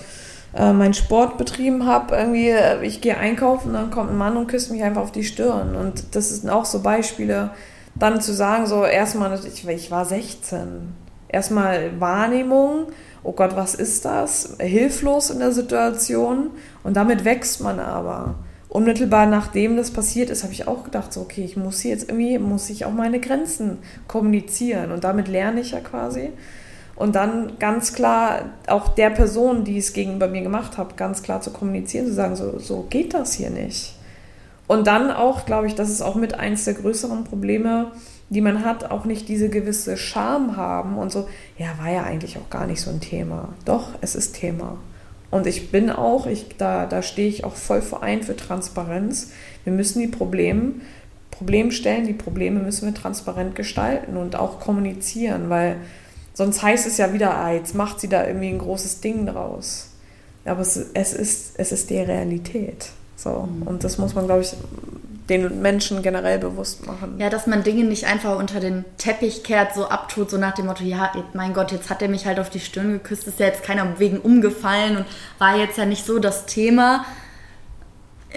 [0.55, 2.15] äh, meinen Sport betrieben habe.
[2.15, 5.23] Irgendwie, äh, ich gehe einkaufen, dann kommt ein Mann und küsst mich einfach auf die
[5.23, 5.75] Stirn.
[5.75, 7.51] Und das sind auch so Beispiele,
[7.95, 10.93] dann zu sagen, so erstmal, ich, ich war 16,
[11.27, 12.87] erstmal Wahrnehmung,
[13.23, 14.57] oh Gott, was ist das?
[14.59, 16.51] Hilflos in der Situation
[16.83, 18.35] und damit wächst man aber.
[18.69, 22.37] Unmittelbar nachdem das passiert ist, habe ich auch gedacht, so, okay, ich muss jetzt irgendwie,
[22.39, 23.77] muss ich auch meine Grenzen
[24.07, 26.31] kommunizieren und damit lerne ich ja quasi.
[26.95, 31.41] Und dann ganz klar auch der Person, die es gegenüber mir gemacht hat, ganz klar
[31.41, 33.95] zu kommunizieren, zu sagen, so, so geht das hier nicht.
[34.67, 37.91] Und dann auch, glaube ich, das ist auch mit eins der größeren Probleme,
[38.29, 41.27] die man hat, auch nicht diese gewisse Scham haben und so,
[41.57, 43.49] ja, war ja eigentlich auch gar nicht so ein Thema.
[43.65, 44.77] Doch, es ist Thema.
[45.29, 49.31] Und ich bin auch, ich, da, da stehe ich auch voll vereint für Transparenz.
[49.63, 50.75] Wir müssen die Probleme,
[51.29, 55.75] Problemstellen, die Probleme müssen wir transparent gestalten und auch kommunizieren, weil
[56.35, 59.87] Sonst heißt es ja wieder, ah, jetzt macht sie da irgendwie ein großes Ding draus.
[60.43, 62.89] Aber es, es, ist, es ist die Realität.
[63.15, 63.49] So.
[63.49, 63.63] Mhm.
[63.63, 64.53] Und das muss man, glaube ich,
[65.29, 67.15] den Menschen generell bewusst machen.
[67.17, 70.67] Ja, dass man Dinge nicht einfach unter den Teppich kehrt, so abtut, so nach dem
[70.67, 73.47] Motto, ja, mein Gott, jetzt hat er mich halt auf die Stirn geküsst, ist ja
[73.47, 75.05] jetzt keiner wegen umgefallen und
[75.39, 77.05] war jetzt ja nicht so das Thema,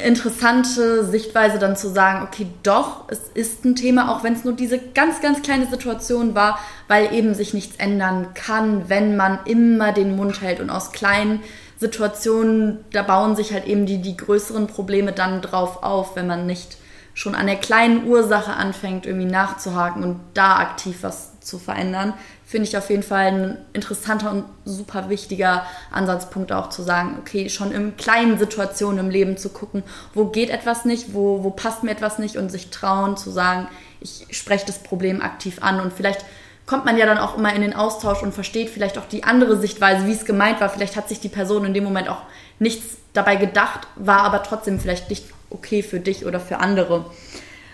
[0.04, 4.54] interessante Sichtweise dann zu sagen, okay, doch, es ist ein Thema, auch wenn es nur
[4.54, 9.92] diese ganz, ganz kleine Situation war, weil eben sich nichts ändern kann, wenn man immer
[9.92, 10.60] den Mund hält.
[10.60, 11.40] Und aus kleinen
[11.78, 16.46] Situationen, da bauen sich halt eben die, die größeren Probleme dann drauf auf, wenn man
[16.46, 16.78] nicht
[17.14, 22.14] schon an der kleinen Ursache anfängt, irgendwie nachzuhaken und da aktiv was zu verändern,
[22.48, 27.50] finde ich auf jeden Fall ein interessanter und super wichtiger Ansatzpunkt auch zu sagen, okay,
[27.50, 29.82] schon in kleinen Situationen im Leben zu gucken,
[30.14, 33.68] wo geht etwas nicht, wo, wo passt mir etwas nicht und sich trauen zu sagen,
[34.00, 36.24] ich spreche das Problem aktiv an und vielleicht
[36.64, 39.58] kommt man ja dann auch immer in den Austausch und versteht vielleicht auch die andere
[39.58, 40.70] Sichtweise, wie es gemeint war.
[40.70, 42.22] Vielleicht hat sich die Person in dem Moment auch
[42.58, 47.04] nichts dabei gedacht, war aber trotzdem vielleicht nicht okay für dich oder für andere.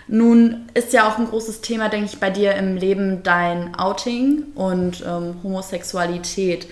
[0.07, 4.43] Nun ist ja auch ein großes Thema, denke ich, bei dir im Leben dein Outing
[4.53, 6.67] und ähm, Homosexualität.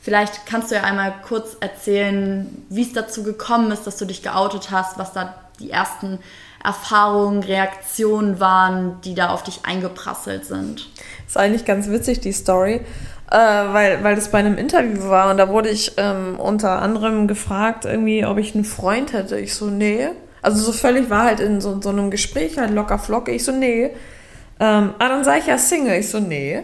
[0.00, 4.22] Vielleicht kannst du ja einmal kurz erzählen, wie es dazu gekommen ist, dass du dich
[4.22, 6.18] geoutet hast, was da die ersten
[6.64, 10.88] Erfahrungen, Reaktionen waren, die da auf dich eingeprasselt sind.
[11.26, 12.80] Ist eigentlich ganz witzig, die Story,
[13.30, 17.28] äh, weil, weil das bei einem Interview war und da wurde ich ähm, unter anderem
[17.28, 19.38] gefragt, irgendwie, ob ich einen Freund hätte.
[19.38, 20.08] Ich so, nee.
[20.48, 23.32] Also so völlig war halt in so, so einem Gespräch halt locker flocke.
[23.32, 23.90] Ich so, nee.
[24.58, 26.00] Ähm, ah, dann sage ich ja Single.
[26.00, 26.62] Ich so, nee.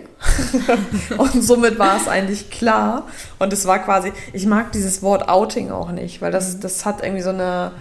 [1.19, 3.07] und somit war es eigentlich klar.
[3.39, 7.03] Und es war quasi, ich mag dieses Wort Outing auch nicht, weil das, das hat
[7.03, 7.73] irgendwie so eine,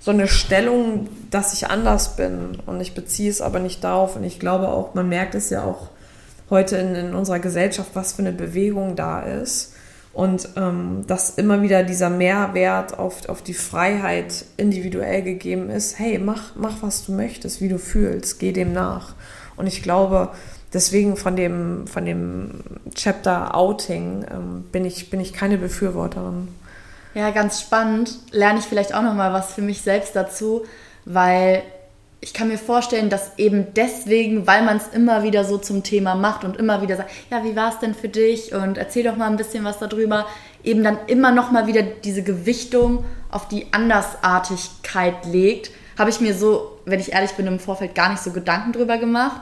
[0.00, 2.58] so eine Stellung, dass ich anders bin.
[2.66, 4.16] Und ich beziehe es aber nicht darauf.
[4.16, 5.90] Und ich glaube auch, man merkt es ja auch
[6.50, 9.71] heute in, in unserer Gesellschaft, was für eine Bewegung da ist.
[10.12, 16.18] Und ähm, dass immer wieder dieser Mehrwert auf, auf die Freiheit individuell gegeben ist, hey,
[16.18, 19.14] mach, mach, was du möchtest, wie du fühlst, geh dem nach.
[19.56, 20.30] Und ich glaube,
[20.72, 22.60] deswegen von dem, von dem
[22.94, 26.48] Chapter Outing ähm, bin, ich, bin ich keine Befürworterin.
[27.14, 28.18] Ja, ganz spannend.
[28.32, 30.64] Lerne ich vielleicht auch nochmal was für mich selbst dazu,
[31.04, 31.62] weil
[32.24, 36.14] ich kann mir vorstellen, dass eben deswegen, weil man es immer wieder so zum Thema
[36.14, 39.16] macht und immer wieder sagt, ja, wie war es denn für dich und erzähl doch
[39.16, 40.26] mal ein bisschen was darüber,
[40.62, 46.32] eben dann immer noch mal wieder diese Gewichtung auf die Andersartigkeit legt, habe ich mir
[46.32, 49.40] so, wenn ich ehrlich bin, im Vorfeld gar nicht so Gedanken drüber gemacht.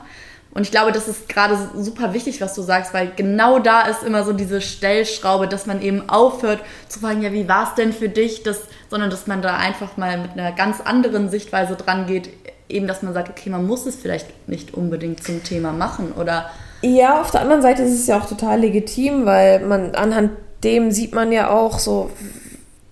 [0.53, 4.03] Und ich glaube, das ist gerade super wichtig, was du sagst, weil genau da ist
[4.03, 6.59] immer so diese Stellschraube, dass man eben aufhört
[6.89, 9.95] zu fragen, ja, wie war es denn für dich, das, sondern dass man da einfach
[9.95, 12.29] mal mit einer ganz anderen Sichtweise dran geht,
[12.71, 16.49] eben, dass man sagt, okay, man muss es vielleicht nicht unbedingt zum Thema machen oder.
[16.81, 20.31] Ja, auf der anderen Seite ist es ja auch total legitim, weil man anhand
[20.63, 22.11] dem sieht man ja auch so,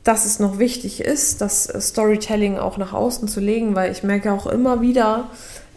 [0.04, 4.32] dass es noch wichtig ist, das Storytelling auch nach außen zu legen, weil ich merke
[4.32, 5.30] auch immer wieder,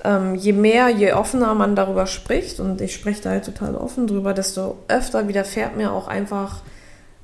[0.05, 4.07] ähm, je mehr, je offener man darüber spricht, und ich spreche da halt total offen
[4.07, 6.62] drüber, desto öfter widerfährt mir auch einfach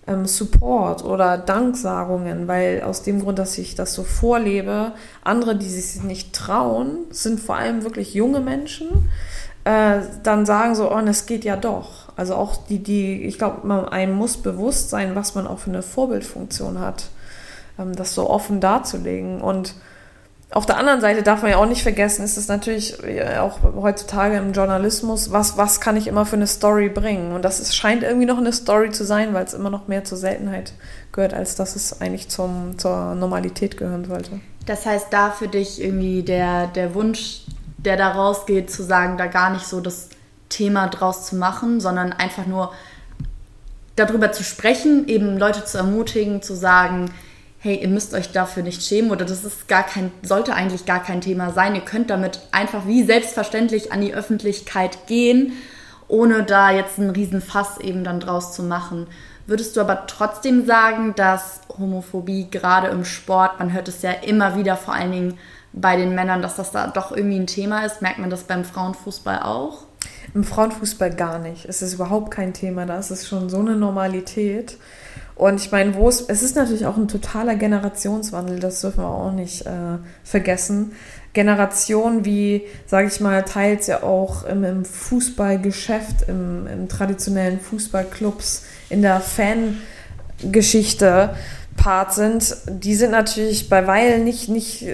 [0.09, 4.93] ähm, Support oder Danksagungen, weil aus dem Grund, dass ich das so vorlebe,
[5.23, 9.11] andere, die sich nicht trauen, sind vor allem wirklich junge Menschen,
[9.65, 12.09] äh, dann sagen so, oh, das geht ja doch.
[12.17, 15.83] Also auch die, die, ich glaube, einem muss bewusst sein, was man auch für eine
[15.83, 17.11] Vorbildfunktion hat,
[17.79, 19.75] ähm, das so offen darzulegen und
[20.51, 23.59] auf der anderen Seite darf man ja auch nicht vergessen, ist es natürlich äh, auch
[23.63, 27.33] heutzutage im Journalismus, was, was kann ich immer für eine Story bringen?
[27.33, 30.05] Und das ist, scheint irgendwie noch eine Story zu sein, weil es immer noch mehr
[30.05, 30.73] zur Seltenheit
[31.13, 34.41] gehört, als dass es eigentlich zum, zur Normalität gehören sollte.
[34.65, 37.43] Das heißt, da für dich irgendwie der, der Wunsch,
[37.77, 40.09] der da rausgeht, zu sagen, da gar nicht so das
[40.49, 42.73] Thema draus zu machen, sondern einfach nur
[43.97, 47.11] darüber zu sprechen, eben Leute zu ermutigen, zu sagen,
[47.61, 51.03] hey, ihr müsst euch dafür nicht schämen oder das ist gar kein, sollte eigentlich gar
[51.03, 51.75] kein Thema sein.
[51.75, 55.53] Ihr könnt damit einfach wie selbstverständlich an die Öffentlichkeit gehen,
[56.07, 59.09] ohne da jetzt einen riesen Fass eben dann draus zu machen.
[59.47, 64.57] Würdest du aber trotzdem sagen, dass Homophobie gerade im Sport, man hört es ja immer
[64.57, 65.39] wieder, vor allen Dingen
[65.73, 68.03] bei den Männern, dass das da doch irgendwie ein Thema ist?
[68.03, 69.85] Merkt man das beim Frauenfußball auch?
[70.35, 71.65] Im Frauenfußball gar nicht.
[71.65, 72.87] Es ist überhaupt kein Thema.
[72.87, 74.77] Da ist es schon so eine Normalität.
[75.39, 79.09] Und ich meine, wo es, es ist natürlich auch ein totaler Generationswandel, das dürfen wir
[79.09, 80.93] auch nicht äh, vergessen.
[81.33, 88.65] Generation wie, sage ich mal, teils ja auch im, im Fußballgeschäft, im, im, traditionellen Fußballclubs,
[88.91, 89.23] in der
[90.41, 91.37] Fangeschichte
[91.77, 94.85] Part sind, die sind natürlich bei Weil nicht, nicht,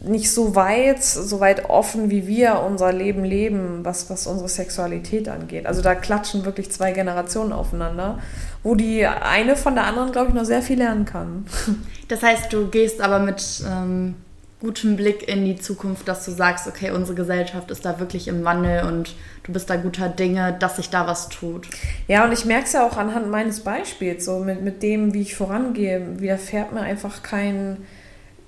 [0.00, 5.28] nicht so weit, so weit offen, wie wir unser Leben leben, was, was unsere Sexualität
[5.28, 5.66] angeht.
[5.66, 8.20] Also da klatschen wirklich zwei Generationen aufeinander
[8.62, 11.46] wo die eine von der anderen, glaube ich, noch sehr viel lernen kann.
[12.08, 14.16] Das heißt, du gehst aber mit ähm,
[14.60, 18.44] gutem Blick in die Zukunft, dass du sagst, okay, unsere Gesellschaft ist da wirklich im
[18.44, 21.68] Wandel und du bist da guter Dinge, dass sich da was tut.
[22.08, 25.22] Ja, und ich merke es ja auch anhand meines Beispiels, so mit, mit dem, wie
[25.22, 27.78] ich vorangehe, widerfährt mir einfach kein,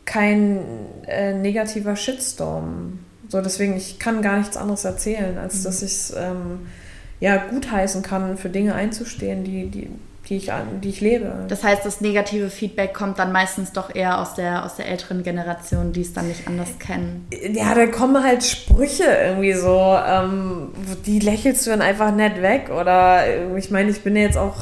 [0.04, 0.58] kein
[1.06, 2.98] äh, negativer Shitstorm.
[3.28, 5.64] So, deswegen, ich kann gar nichts anderes erzählen, als mhm.
[5.64, 6.66] dass ich es ähm,
[7.22, 9.88] ja, gutheißen kann, für Dinge einzustehen, die, die,
[10.28, 10.50] die, ich,
[10.82, 11.32] die ich lebe.
[11.46, 15.22] Das heißt, das negative Feedback kommt dann meistens doch eher aus der, aus der älteren
[15.22, 17.28] Generation, die es dann nicht anders kennen.
[17.52, 20.70] Ja, da kommen halt Sprüche irgendwie so, ähm,
[21.06, 22.70] die lächelst du dann einfach nett weg.
[22.70, 23.22] Oder
[23.56, 24.56] ich meine, ich bin jetzt auch,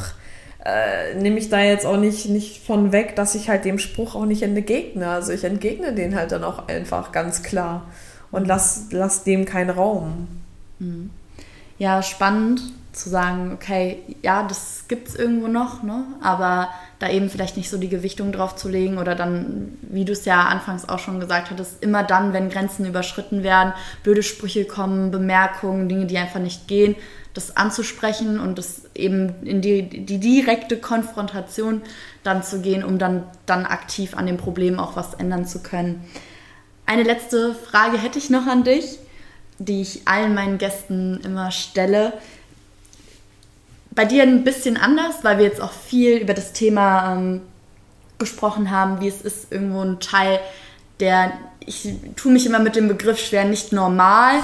[0.62, 4.14] äh, nehme ich da jetzt auch nicht, nicht von weg, dass ich halt dem Spruch
[4.14, 5.08] auch nicht entgegne.
[5.08, 7.86] Also ich entgegne den halt dann auch einfach ganz klar
[8.30, 10.28] und lass, lass dem keinen Raum.
[10.78, 11.08] Mhm
[11.80, 12.60] ja spannend
[12.92, 16.04] zu sagen, okay, ja, das gibt es irgendwo noch, ne?
[16.20, 16.68] aber
[16.98, 20.26] da eben vielleicht nicht so die Gewichtung drauf zu legen oder dann, wie du es
[20.26, 23.72] ja anfangs auch schon gesagt hattest, immer dann, wenn Grenzen überschritten werden,
[24.02, 26.96] blöde Sprüche kommen, Bemerkungen, Dinge, die einfach nicht gehen,
[27.32, 31.80] das anzusprechen und das eben in die, die direkte Konfrontation
[32.24, 36.04] dann zu gehen, um dann, dann aktiv an dem Problem auch was ändern zu können.
[36.84, 38.98] Eine letzte Frage hätte ich noch an dich
[39.60, 42.14] die ich allen meinen Gästen immer stelle.
[43.90, 47.42] Bei dir ein bisschen anders, weil wir jetzt auch viel über das Thema ähm,
[48.18, 50.40] gesprochen haben, wie es ist, irgendwo ein Teil,
[50.98, 51.32] der,
[51.64, 54.36] ich tue mich immer mit dem Begriff schwer, nicht normal,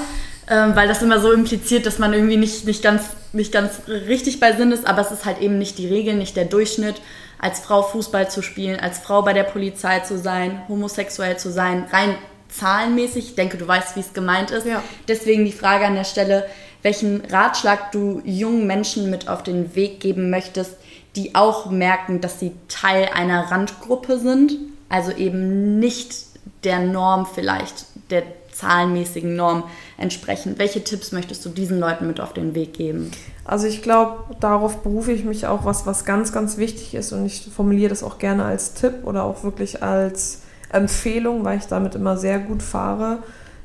[0.49, 4.39] ähm, weil das immer so impliziert, dass man irgendwie nicht, nicht, ganz, nicht ganz richtig
[4.39, 6.97] bei Sinn ist, aber es ist halt eben nicht die Regel, nicht der Durchschnitt,
[7.39, 11.87] als Frau Fußball zu spielen, als Frau bei der Polizei zu sein, homosexuell zu sein,
[11.91, 12.17] rein
[12.57, 13.31] zahlenmäßig.
[13.31, 14.67] Ich denke, du weißt, wie es gemeint ist.
[14.67, 14.83] Ja.
[15.09, 16.47] Deswegen die Frage an der Stelle,
[16.83, 20.77] welchen Ratschlag du jungen Menschen mit auf den Weg geben möchtest,
[21.17, 24.53] die auch merken, dass sie Teil einer Randgruppe sind,
[24.89, 26.27] also eben nicht
[26.63, 29.65] der Norm vielleicht, der zahlenmäßigen Norm
[29.99, 30.55] entsprechen.
[30.59, 33.11] Welche Tipps möchtest du diesen Leuten mit auf den Weg geben?
[33.45, 37.27] Also ich glaube, darauf berufe ich mich auch, was, was ganz, ganz wichtig ist und
[37.27, 41.95] ich formuliere das auch gerne als Tipp oder auch wirklich als Empfehlung, weil ich damit
[41.95, 43.19] immer sehr gut fahre,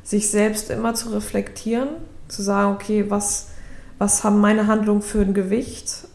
[0.03, 1.89] sich selbst immer zu reflektieren,
[2.27, 3.49] zu sagen, okay, was,
[3.97, 6.07] was haben meine Handlungen für ein Gewicht?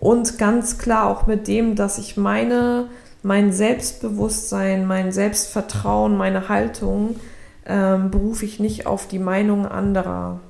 [0.00, 2.88] Und ganz klar auch mit dem, dass ich meine,
[3.22, 7.16] mein Selbstbewusstsein, mein Selbstvertrauen, meine Haltung
[7.66, 10.40] ähm, berufe ich nicht auf die Meinung anderer,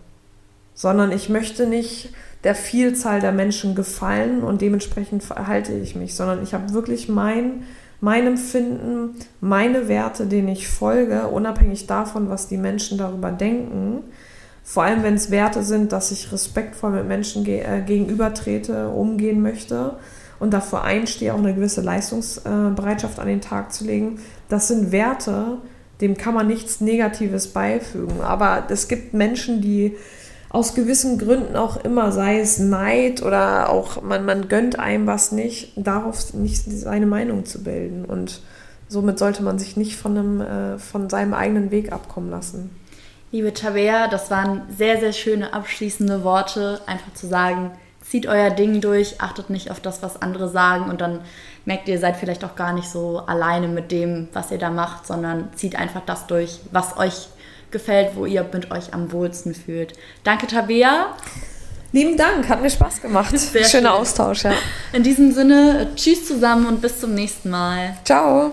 [0.74, 2.14] sondern ich möchte nicht
[2.44, 7.64] der Vielzahl der Menschen gefallen und dementsprechend verhalte ich mich, sondern ich habe wirklich mein,
[8.02, 14.02] mein Empfinden, meine Werte, denen ich folge, unabhängig davon, was die Menschen darüber denken.
[14.64, 19.40] Vor allem, wenn es Werte sind, dass ich respektvoll mit Menschen ge äh, gegenübertrete, umgehen
[19.40, 19.98] möchte
[20.40, 24.18] und dafür einstehe, auch eine gewisse Leistungsbereitschaft an den Tag zu legen.
[24.48, 25.58] Das sind Werte,
[26.00, 28.20] dem kann man nichts Negatives beifügen.
[28.20, 29.96] Aber es gibt Menschen, die
[30.52, 35.32] aus gewissen Gründen auch immer, sei es Neid oder auch man, man gönnt einem was
[35.32, 38.04] nicht, darauf nicht seine Meinung zu bilden.
[38.04, 38.40] Und
[38.86, 42.70] somit sollte man sich nicht von, einem, äh, von seinem eigenen Weg abkommen lassen.
[43.30, 47.70] Liebe Tabea, das waren sehr, sehr schöne abschließende Worte, einfach zu sagen,
[48.02, 51.20] zieht euer Ding durch, achtet nicht auf das, was andere sagen und dann
[51.64, 55.06] merkt ihr, seid vielleicht auch gar nicht so alleine mit dem, was ihr da macht,
[55.06, 57.28] sondern zieht einfach das durch, was euch
[57.72, 59.94] gefällt, wo ihr mit euch am wohlsten fühlt.
[60.24, 61.16] Danke, Tabea.
[61.92, 63.38] Lieben Dank, hat mir Spaß gemacht.
[63.38, 64.00] Sehr Schöner schön.
[64.00, 64.54] Austausch, ja.
[64.92, 67.96] In diesem Sinne, tschüss zusammen und bis zum nächsten Mal.
[68.04, 68.52] Ciao.